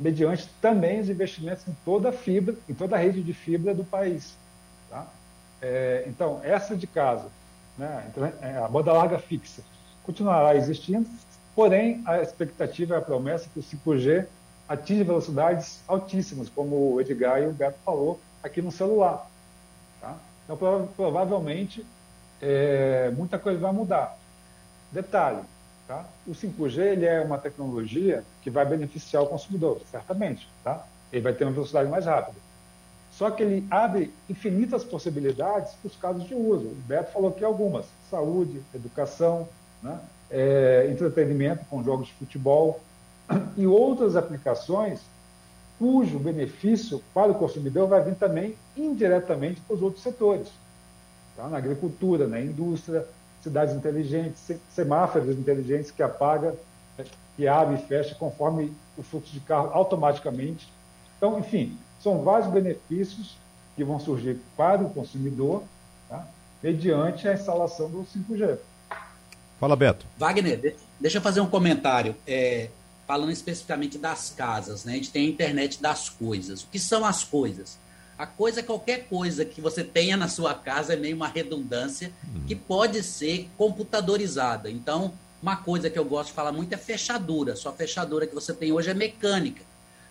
[0.00, 3.84] mediante também os investimentos em toda a fibra, em toda a rede de fibra do
[3.84, 4.34] país.
[4.88, 5.06] Tá?
[5.60, 7.28] É, então, essa de casa,
[7.78, 9.62] né, então, é, a banda larga fixa,
[10.02, 11.06] continuará existindo,
[11.54, 14.26] porém, a expectativa e a promessa é que o 5G
[14.68, 19.30] atinja velocidades altíssimas, como o Edgar e o Beto falou aqui no celular.
[20.00, 20.16] Tá?
[20.44, 21.86] Então, provavelmente,
[22.40, 24.18] é, muita coisa vai mudar.
[24.92, 25.40] Detalhe,
[25.88, 26.04] tá?
[26.26, 30.46] o 5G ele é uma tecnologia que vai beneficiar o consumidor, certamente.
[30.62, 30.84] Tá?
[31.10, 32.36] Ele vai ter uma velocidade mais rápida.
[33.10, 36.66] Só que ele abre infinitas possibilidades para os casos de uso.
[36.66, 39.48] O Beto falou aqui algumas: saúde, educação,
[39.82, 39.98] né?
[40.30, 42.80] é, entretenimento com jogos de futebol
[43.56, 45.00] e outras aplicações
[45.78, 50.48] cujo benefício para o consumidor vai vir também indiretamente para os outros setores.
[51.36, 51.48] Tá?
[51.48, 53.06] Na agricultura, na indústria,
[53.42, 56.54] cidades inteligentes, semáforos inteligentes que apaga,
[57.36, 60.68] que abre e fecha conforme o fluxo de carro automaticamente.
[61.16, 63.36] Então, enfim, são vários benefícios
[63.74, 65.62] que vão surgir para o consumidor
[66.08, 66.26] tá?
[66.62, 68.58] mediante a instalação do 5G.
[69.58, 70.06] Fala, Beto.
[70.18, 72.14] Wagner, deixa eu fazer um comentário.
[72.26, 72.68] É,
[73.06, 74.92] falando especificamente das casas, né?
[74.92, 76.62] A gente tem a internet das coisas.
[76.62, 77.78] O que são as coisas?
[78.22, 82.12] A coisa é qualquer coisa que você tenha na sua casa é meio uma redundância
[82.22, 82.44] uhum.
[82.46, 84.70] que pode ser computadorizada.
[84.70, 85.12] Então,
[85.42, 87.56] uma coisa que eu gosto de falar muito é fechadura.
[87.56, 89.64] Sua fechadura que você tem hoje é mecânica,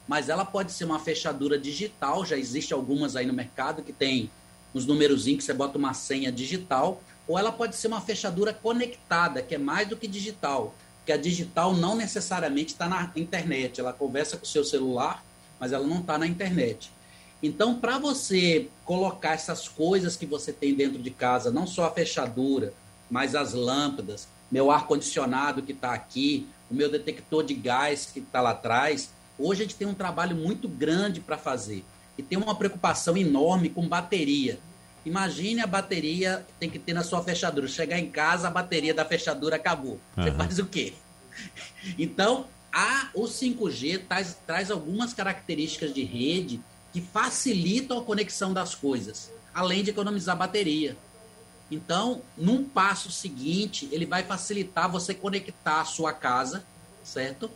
[0.06, 2.26] mas ela pode ser uma fechadura digital.
[2.26, 4.30] Já existe algumas aí no mercado que tem
[4.76, 9.42] uns numerozinhos que você bota uma senha digital, ou ela pode ser uma fechadura conectada,
[9.42, 10.76] que é mais do que digital.
[10.98, 13.80] Porque a digital não necessariamente está na internet.
[13.80, 15.24] Ela conversa com o seu celular,
[15.58, 16.92] mas ela não está na internet.
[17.44, 21.92] Então, para você colocar essas coisas que você tem dentro de casa, não só a
[21.92, 22.74] fechadura,
[23.10, 28.42] mas as lâmpadas, meu ar-condicionado que está aqui, o meu detector de gás que está
[28.42, 31.84] lá atrás, hoje a gente tem um trabalho muito grande para fazer.
[32.18, 34.60] E tem uma preocupação enorme com bateria.
[35.06, 37.68] Imagine a bateria tem que ter na sua fechadura.
[37.68, 40.00] Chegar em casa, a bateria da fechadura acabou.
[40.16, 40.36] Você uhum.
[40.36, 40.94] faz o quê?
[41.98, 46.62] Então, a, o 5G traz, traz algumas características de rede
[46.92, 50.98] que facilitam a conexão das coisas, além de economizar bateria.
[51.70, 56.66] Então, num passo seguinte, ele vai facilitar você conectar a sua casa,
[57.04, 57.50] certo?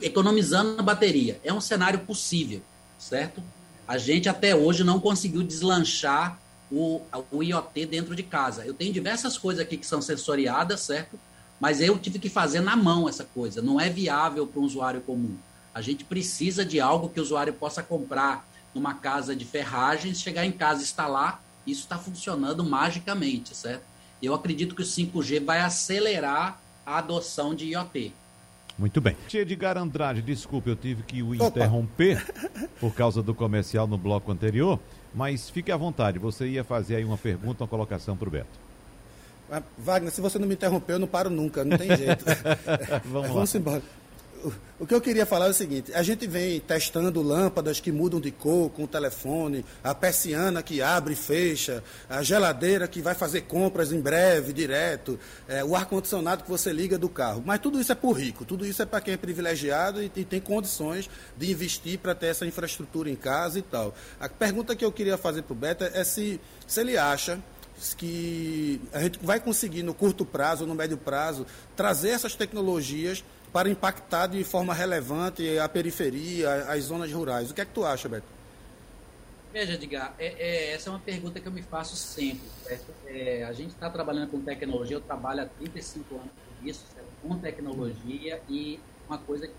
[0.00, 1.38] Economizando a bateria.
[1.44, 2.62] É um cenário possível,
[2.98, 3.42] certo?
[3.86, 6.38] A gente até hoje não conseguiu deslanchar
[6.72, 8.64] o, o IoT dentro de casa.
[8.64, 11.20] Eu tenho diversas coisas aqui que são sensoriadas, certo?
[11.60, 13.60] Mas eu tive que fazer na mão essa coisa.
[13.60, 15.36] Não é viável para um usuário comum.
[15.74, 20.44] A gente precisa de algo que o usuário possa comprar numa casa de ferragens, chegar
[20.44, 23.84] em casa e instalar, isso está funcionando magicamente, certo?
[24.22, 28.12] Eu acredito que o 5G vai acelerar a adoção de IoT.
[28.76, 29.16] Muito bem.
[29.32, 32.24] Edgar Andrade, desculpe, eu tive que o interromper
[32.80, 34.80] por causa do comercial no bloco anterior,
[35.14, 38.64] mas fique à vontade, você ia fazer aí uma pergunta, uma colocação para o Beto.
[39.78, 42.24] Wagner, se você não me interrompeu, eu não paro nunca, não tem jeito.
[43.04, 43.82] Vamos, Vamos embora
[44.78, 48.20] o que eu queria falar é o seguinte: a gente vem testando lâmpadas que mudam
[48.20, 53.14] de cor com o telefone, a persiana que abre e fecha, a geladeira que vai
[53.14, 55.18] fazer compras em breve, direto,
[55.48, 57.42] é, o ar-condicionado que você liga do carro.
[57.44, 60.24] Mas tudo isso é por rico, tudo isso é para quem é privilegiado e, e
[60.24, 63.94] tem condições de investir para ter essa infraestrutura em casa e tal.
[64.20, 67.38] A pergunta que eu queria fazer para o Beta é se, se ele acha
[67.96, 71.44] que a gente vai conseguir no curto prazo no médio prazo
[71.76, 73.24] trazer essas tecnologias
[73.54, 77.52] para impactar de forma relevante a periferia, as zonas rurais.
[77.52, 78.26] O que é que tu acha, Beto?
[79.52, 82.48] Veja, Edgar, é, é, essa é uma pergunta que eu me faço sempre.
[83.06, 86.84] É, a gente está trabalhando com tecnologia, eu trabalho há 35 anos com isso,
[87.22, 89.54] com tecnologia, e uma coisa que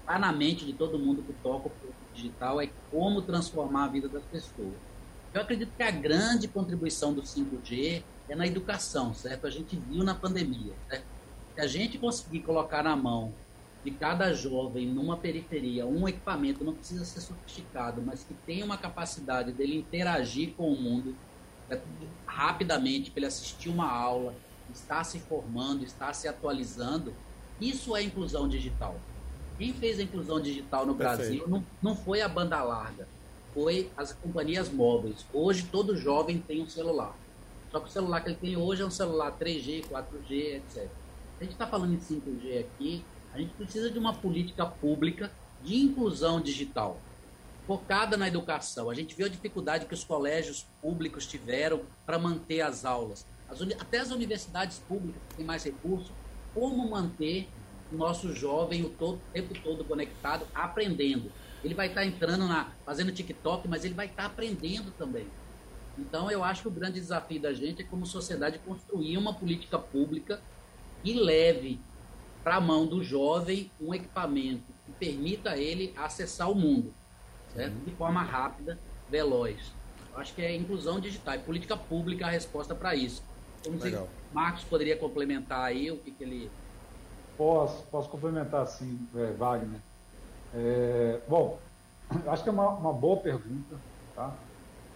[0.00, 1.72] está na mente de todo mundo que toca o
[2.14, 4.72] digital é como transformar a vida das pessoas.
[5.34, 9.46] Eu acredito que a grande contribuição do 5G é na educação, certo?
[9.46, 11.15] A gente viu na pandemia, certo?
[11.56, 13.32] Se a gente conseguir colocar na mão
[13.82, 18.76] de cada jovem numa periferia, um equipamento, não precisa ser sofisticado, mas que tenha uma
[18.76, 21.16] capacidade dele interagir com o mundo
[21.66, 21.80] né,
[22.26, 24.34] rapidamente, para ele assistir uma aula,
[24.74, 27.14] estar se formando, estar se atualizando,
[27.58, 28.94] isso é inclusão digital.
[29.56, 31.16] Quem fez a inclusão digital no Perfeito.
[31.16, 33.08] Brasil não, não foi a banda larga,
[33.54, 35.24] foi as companhias móveis.
[35.32, 37.16] Hoje todo jovem tem um celular.
[37.72, 40.90] Só que o celular que ele tem hoje é um celular 3G, 4G, etc.
[41.38, 45.30] A gente está falando em 5G aqui, a gente precisa de uma política pública
[45.62, 46.98] de inclusão digital,
[47.66, 48.88] focada na educação.
[48.88, 53.26] A gente viu a dificuldade que os colégios públicos tiveram para manter as aulas.
[53.50, 56.10] As, até as universidades públicas que têm mais recursos,
[56.54, 57.48] como manter
[57.92, 61.30] o nosso jovem o, todo, o tempo todo conectado, aprendendo.
[61.62, 65.26] Ele vai estar tá entrando na, fazendo TikTok, mas ele vai estar tá aprendendo também.
[65.98, 69.78] Então, eu acho que o grande desafio da gente é, como sociedade, construir uma política
[69.78, 70.40] pública
[71.06, 71.78] que leve
[72.42, 76.92] para a mão do jovem um equipamento que permita ele acessar o mundo,
[77.54, 77.76] certo?
[77.84, 78.76] de forma rápida,
[79.08, 79.72] veloz.
[80.16, 83.22] Acho que é inclusão digital, é política pública a resposta para isso.
[83.62, 84.02] Como dizer,
[84.32, 86.50] Marcos poderia complementar aí o que, que ele.
[87.36, 89.80] Posso, posso complementar sim, é, Wagner.
[90.52, 91.60] É, bom,
[92.26, 93.76] acho que é uma, uma boa pergunta.
[94.16, 94.34] Tá?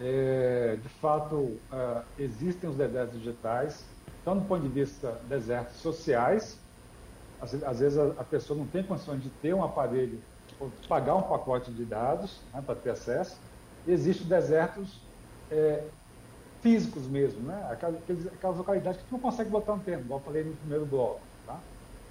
[0.01, 3.85] É, de fato, é, existem os desertos digitais,
[4.23, 6.57] tanto do ponto de vista desertos sociais,
[7.41, 10.19] às, às vezes a, a, pessoa não tem condições de ter um aparelho,
[10.87, 13.37] pagar um pacote de dados né, para ter acesso.
[13.87, 14.99] Existem desertos
[15.49, 15.83] é,
[16.61, 17.67] físicos mesmo, né?
[17.71, 17.95] aquelas,
[18.27, 21.19] aquelas localidades que tu não consegue botar um termo, igual eu falei no primeiro bloco.
[21.47, 21.59] Tá?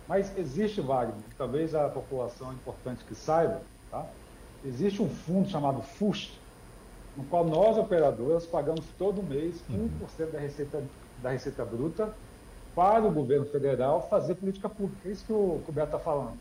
[0.09, 4.05] Mas existe, Wagner, talvez a população é importante que saiba, tá?
[4.65, 6.39] existe um fundo chamado FUST,
[7.17, 10.31] no qual nós, operadoras, pagamos todo mês 1% uhum.
[10.33, 10.83] da receita,
[11.23, 12.13] da receita bruta
[12.75, 15.09] para o governo federal fazer política pública.
[15.09, 16.39] É isso que o, que o Beto está falando.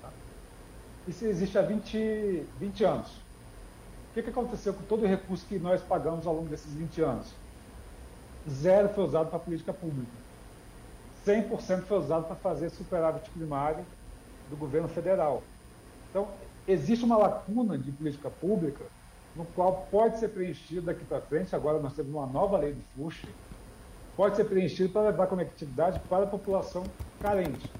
[0.00, 0.08] Tá?
[1.06, 3.08] Isso existe há 20, 20 anos.
[3.08, 7.00] O que, que aconteceu com todo o recurso que nós pagamos ao longo desses 20
[7.00, 7.26] anos?
[8.48, 10.12] Zero foi usado para política pública.
[11.26, 13.84] 100% foi usado para fazer superávit primário
[14.50, 15.42] do governo federal.
[16.10, 16.28] Então,
[16.66, 18.84] existe uma lacuna de política pública
[19.34, 21.54] no qual pode ser preenchido daqui para frente.
[21.54, 23.28] Agora nós temos uma nova lei do FUSH,
[24.16, 26.84] pode ser preenchido para levar conectividade para a população
[27.20, 27.70] carente.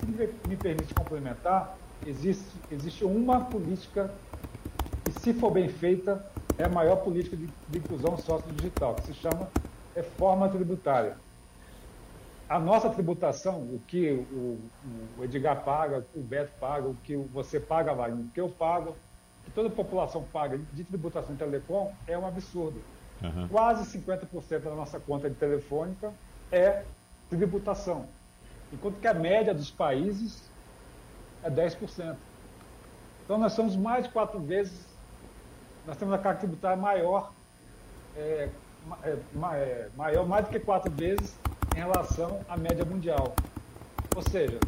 [0.00, 0.06] Se
[0.48, 1.76] me permite complementar,
[2.06, 4.10] existe, existe uma política
[5.04, 6.24] que, se for bem feita,
[6.56, 9.48] é a maior política de, de inclusão sócio-digital, que se chama
[9.94, 11.16] reforma tributária.
[12.48, 14.58] A nossa tributação, o que o,
[15.18, 18.96] o Edgar paga, o Beto paga, o que você paga, Wagner, o que eu pago,
[19.44, 22.80] que toda a população paga de tributação de telecom é um absurdo.
[23.50, 26.12] Quase 50% da nossa conta de telefônica
[26.52, 26.84] é
[27.28, 28.06] tributação.
[28.72, 30.48] Enquanto que a média dos países
[31.42, 32.16] é 10%.
[33.24, 34.86] Então nós somos mais de quatro vezes,
[35.86, 37.32] nós temos a carga tributária maior,
[38.16, 38.48] é,
[39.02, 39.18] é,
[39.54, 41.36] é, maior mais do que quatro vezes
[41.74, 43.34] em relação à média mundial.
[44.14, 44.58] Ou seja,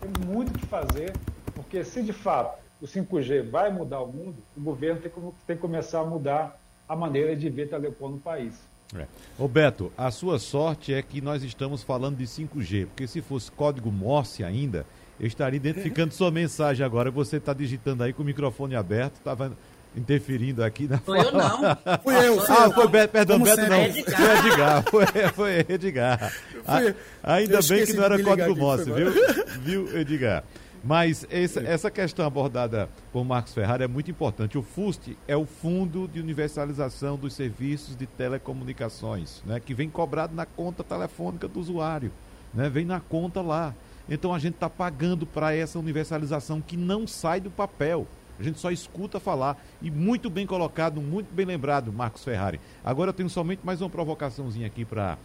[0.00, 1.12] tem muito que fazer,
[1.54, 5.56] porque se de fato o 5G vai mudar o mundo, o governo tem que, tem
[5.56, 6.58] que começar a mudar
[6.90, 8.52] a maneira de ver telecom no país.
[8.96, 9.06] É.
[9.38, 13.48] Ô Beto, a sua sorte é que nós estamos falando de 5G, porque se fosse
[13.52, 14.84] código Morse ainda,
[15.20, 17.08] eu estaria identificando sua mensagem agora.
[17.08, 19.56] Você está digitando aí com o microfone aberto, estava
[19.96, 21.60] interferindo aqui na Foi eu não.
[22.02, 22.40] Fui eu.
[22.40, 22.72] Fui ah, eu.
[22.72, 23.82] foi Beto, perdão, Como Beto não.
[23.84, 24.10] Edgar.
[24.10, 26.32] Foi Edgar, foi, foi Edgar.
[26.64, 29.12] Fui, ainda bem que não era código Morse, viu?
[29.62, 30.42] Viu, Edgar?
[30.82, 34.56] Mas essa, essa questão abordada por Marcos Ferrari é muito importante.
[34.56, 40.34] O FUST é o Fundo de Universalização dos Serviços de Telecomunicações, né, que vem cobrado
[40.34, 42.10] na conta telefônica do usuário,
[42.54, 43.74] né, vem na conta lá.
[44.08, 48.06] Então a gente está pagando para essa universalização que não sai do papel.
[48.38, 49.62] A gente só escuta falar.
[49.82, 52.58] E muito bem colocado, muito bem lembrado, Marcos Ferrari.
[52.82, 55.18] Agora eu tenho somente mais uma provocaçãozinha aqui para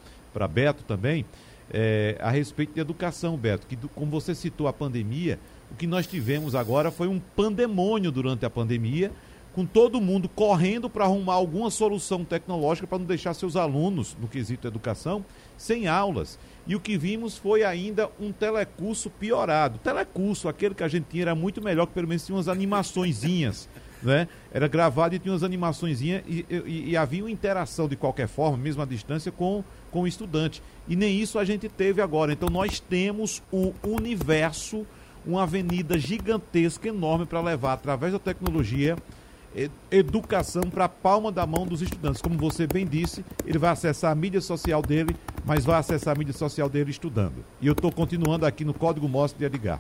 [0.50, 1.26] Beto também
[1.72, 5.40] é, a respeito de educação, Beto, que como você citou a pandemia,
[5.72, 9.12] o que nós tivemos agora foi um pandemônio durante a pandemia,
[9.54, 14.28] com todo mundo correndo para arrumar alguma solução tecnológica para não deixar seus alunos, no
[14.28, 15.24] quesito educação,
[15.58, 16.38] sem aulas.
[16.68, 19.80] E o que vimos foi ainda um telecurso piorado.
[19.80, 23.70] Telecurso, aquele que a gente tinha, era muito melhor, que pelo menos tinha umas animaçõezinhas
[24.06, 24.28] né?
[24.54, 28.58] Era gravado e tinha umas animações e, e, e, havia uma interação de qualquer forma,
[28.58, 30.62] mesmo à distância, com, com o estudante.
[30.88, 32.32] E nem isso a gente teve agora.
[32.32, 34.86] Então nós temos o universo,
[35.26, 38.96] uma avenida gigantesca, enorme, para levar, através da tecnologia,
[39.90, 42.22] educação para a palma da mão dos estudantes.
[42.22, 46.18] Como você bem disse, ele vai acessar a mídia social dele, mas vai acessar a
[46.18, 47.44] mídia social dele estudando.
[47.62, 49.80] E eu estou continuando aqui no Código Mostre de Edgar.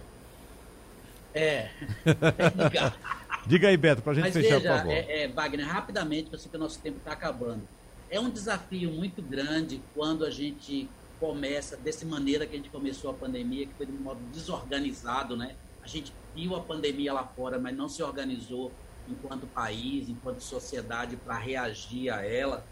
[1.34, 1.67] É.
[3.46, 4.91] Diga aí, Beto, para a gente Mas fechar, veja, por favor.
[4.91, 7.62] É, é, Wagner, rapidamente, eu sei que o nosso tempo está acabando.
[8.10, 10.89] É um desafio muito grande quando a gente
[11.20, 15.38] começa dessa maneira que a gente começou a pandemia, que foi de um modo desorganizado,
[15.38, 15.56] né?
[15.84, 18.72] A gente viu a pandemia lá fora, mas não se organizou
[19.08, 22.66] enquanto país, enquanto sociedade para reagir a ela.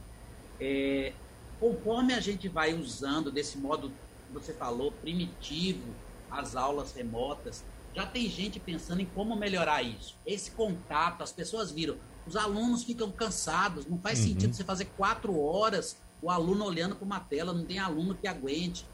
[0.60, 1.14] É,
[1.60, 3.92] conforme a gente vai usando desse modo,
[4.34, 5.84] você falou, primitivo,
[6.30, 7.64] as aulas remotas,
[7.96, 10.18] já tem gente pensando em como melhorar isso.
[10.26, 14.26] Esse contato, as pessoas viram, os alunos ficam cansados, não faz uhum.
[14.26, 18.28] sentido você fazer quatro horas o aluno olhando para uma tela, não tem aluno que
[18.28, 18.86] aguente.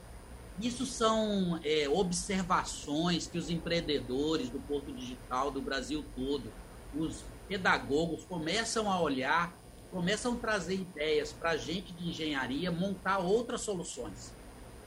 [0.60, 6.52] Isso são é, observações que os empreendedores do Porto Digital do Brasil todo,
[6.94, 9.54] os pedagogos começam a olhar,
[9.92, 14.34] começam a trazer ideias para a gente de engenharia montar outras soluções.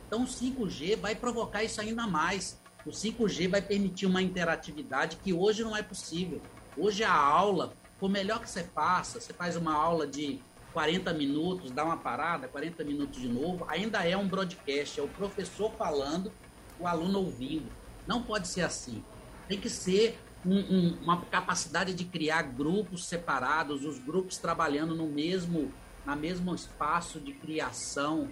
[0.07, 2.61] Então o 5G vai provocar isso ainda mais.
[2.85, 6.41] O 5G vai permitir uma interatividade que hoje não é possível.
[6.77, 10.41] Hoje a aula, por melhor que você faça, você faz uma aula de
[10.73, 15.09] 40 minutos, dá uma parada, 40 minutos de novo, ainda é um broadcast, é o
[15.09, 16.33] professor falando,
[16.81, 17.71] o aluno ouvindo.
[18.07, 19.05] Não pode ser assim.
[19.47, 25.07] Tem que ser um, um, uma capacidade de criar grupos separados, os grupos trabalhando no
[25.07, 25.73] mesmo,
[26.05, 28.29] na mesmo espaço de criação.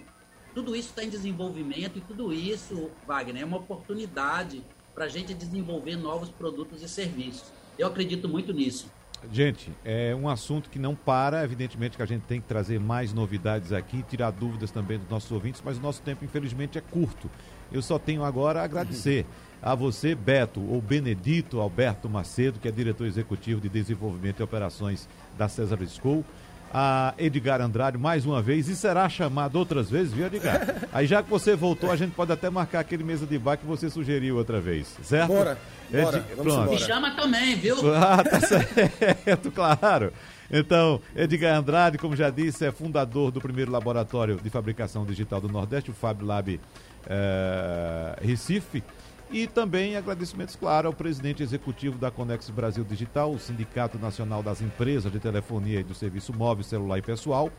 [0.53, 4.61] Tudo isso está em desenvolvimento e tudo isso, Wagner, é uma oportunidade
[4.93, 7.51] para a gente desenvolver novos produtos e serviços.
[7.79, 8.91] Eu acredito muito nisso.
[9.31, 13.13] Gente, é um assunto que não para, evidentemente que a gente tem que trazer mais
[13.13, 17.29] novidades aqui, tirar dúvidas também dos nossos ouvintes, mas o nosso tempo infelizmente é curto.
[17.71, 19.25] Eu só tenho agora a agradecer
[19.61, 25.07] a você, Beto, ou Benedito Alberto Macedo, que é diretor executivo de desenvolvimento e operações
[25.37, 26.25] da César School,
[26.73, 30.87] a Edgar Andrade mais uma vez e será chamado outras vezes, viu, Edgar?
[30.93, 33.65] Aí já que você voltou, a gente pode até marcar aquele mesa de bar que
[33.65, 35.27] você sugeriu outra vez, certo?
[35.27, 35.57] Bora,
[35.91, 36.25] bora, Ed...
[36.35, 36.71] vamos Pronto.
[36.71, 37.75] Me chama também, viu?
[37.93, 40.13] Ah, tá certo, claro.
[40.49, 45.47] Então, Edgar Andrade, como já disse, é fundador do primeiro laboratório de fabricação digital do
[45.47, 46.59] Nordeste, o Fab Lab
[47.07, 48.83] é, Recife.
[49.31, 54.61] E também agradecimentos, claro, ao presidente executivo da Conex Brasil Digital, o Sindicato Nacional das
[54.61, 57.49] Empresas de Telefonia e do Serviço Móvel, Celular e Pessoal,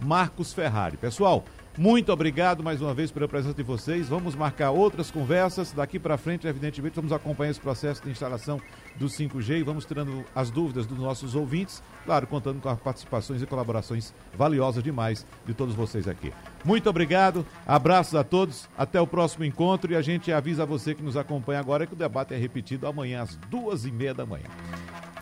[0.00, 0.96] Marcos Ferrari.
[0.96, 1.44] Pessoal,
[1.78, 4.08] muito obrigado mais uma vez pela presença de vocês.
[4.08, 5.72] Vamos marcar outras conversas.
[5.72, 8.60] Daqui para frente, evidentemente, vamos acompanhar esse processo de instalação
[8.96, 13.40] do 5G e vamos tirando as dúvidas dos nossos ouvintes, claro, contando com as participações
[13.40, 16.32] e colaborações valiosas demais de todos vocês aqui.
[16.64, 21.02] Muito obrigado, abraços a todos, até o próximo encontro e a gente avisa você que
[21.02, 24.48] nos acompanha agora que o debate é repetido amanhã às duas e meia da manhã.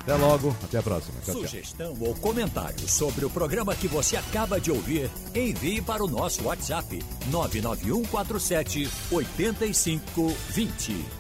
[0.08, 1.20] Até logo, até a próxima.
[1.20, 2.08] Tchau, Sugestão tchau.
[2.08, 6.98] ou comentário sobre o programa que você acaba de ouvir, envie para o nosso WhatsApp
[7.30, 11.17] 99147 8520.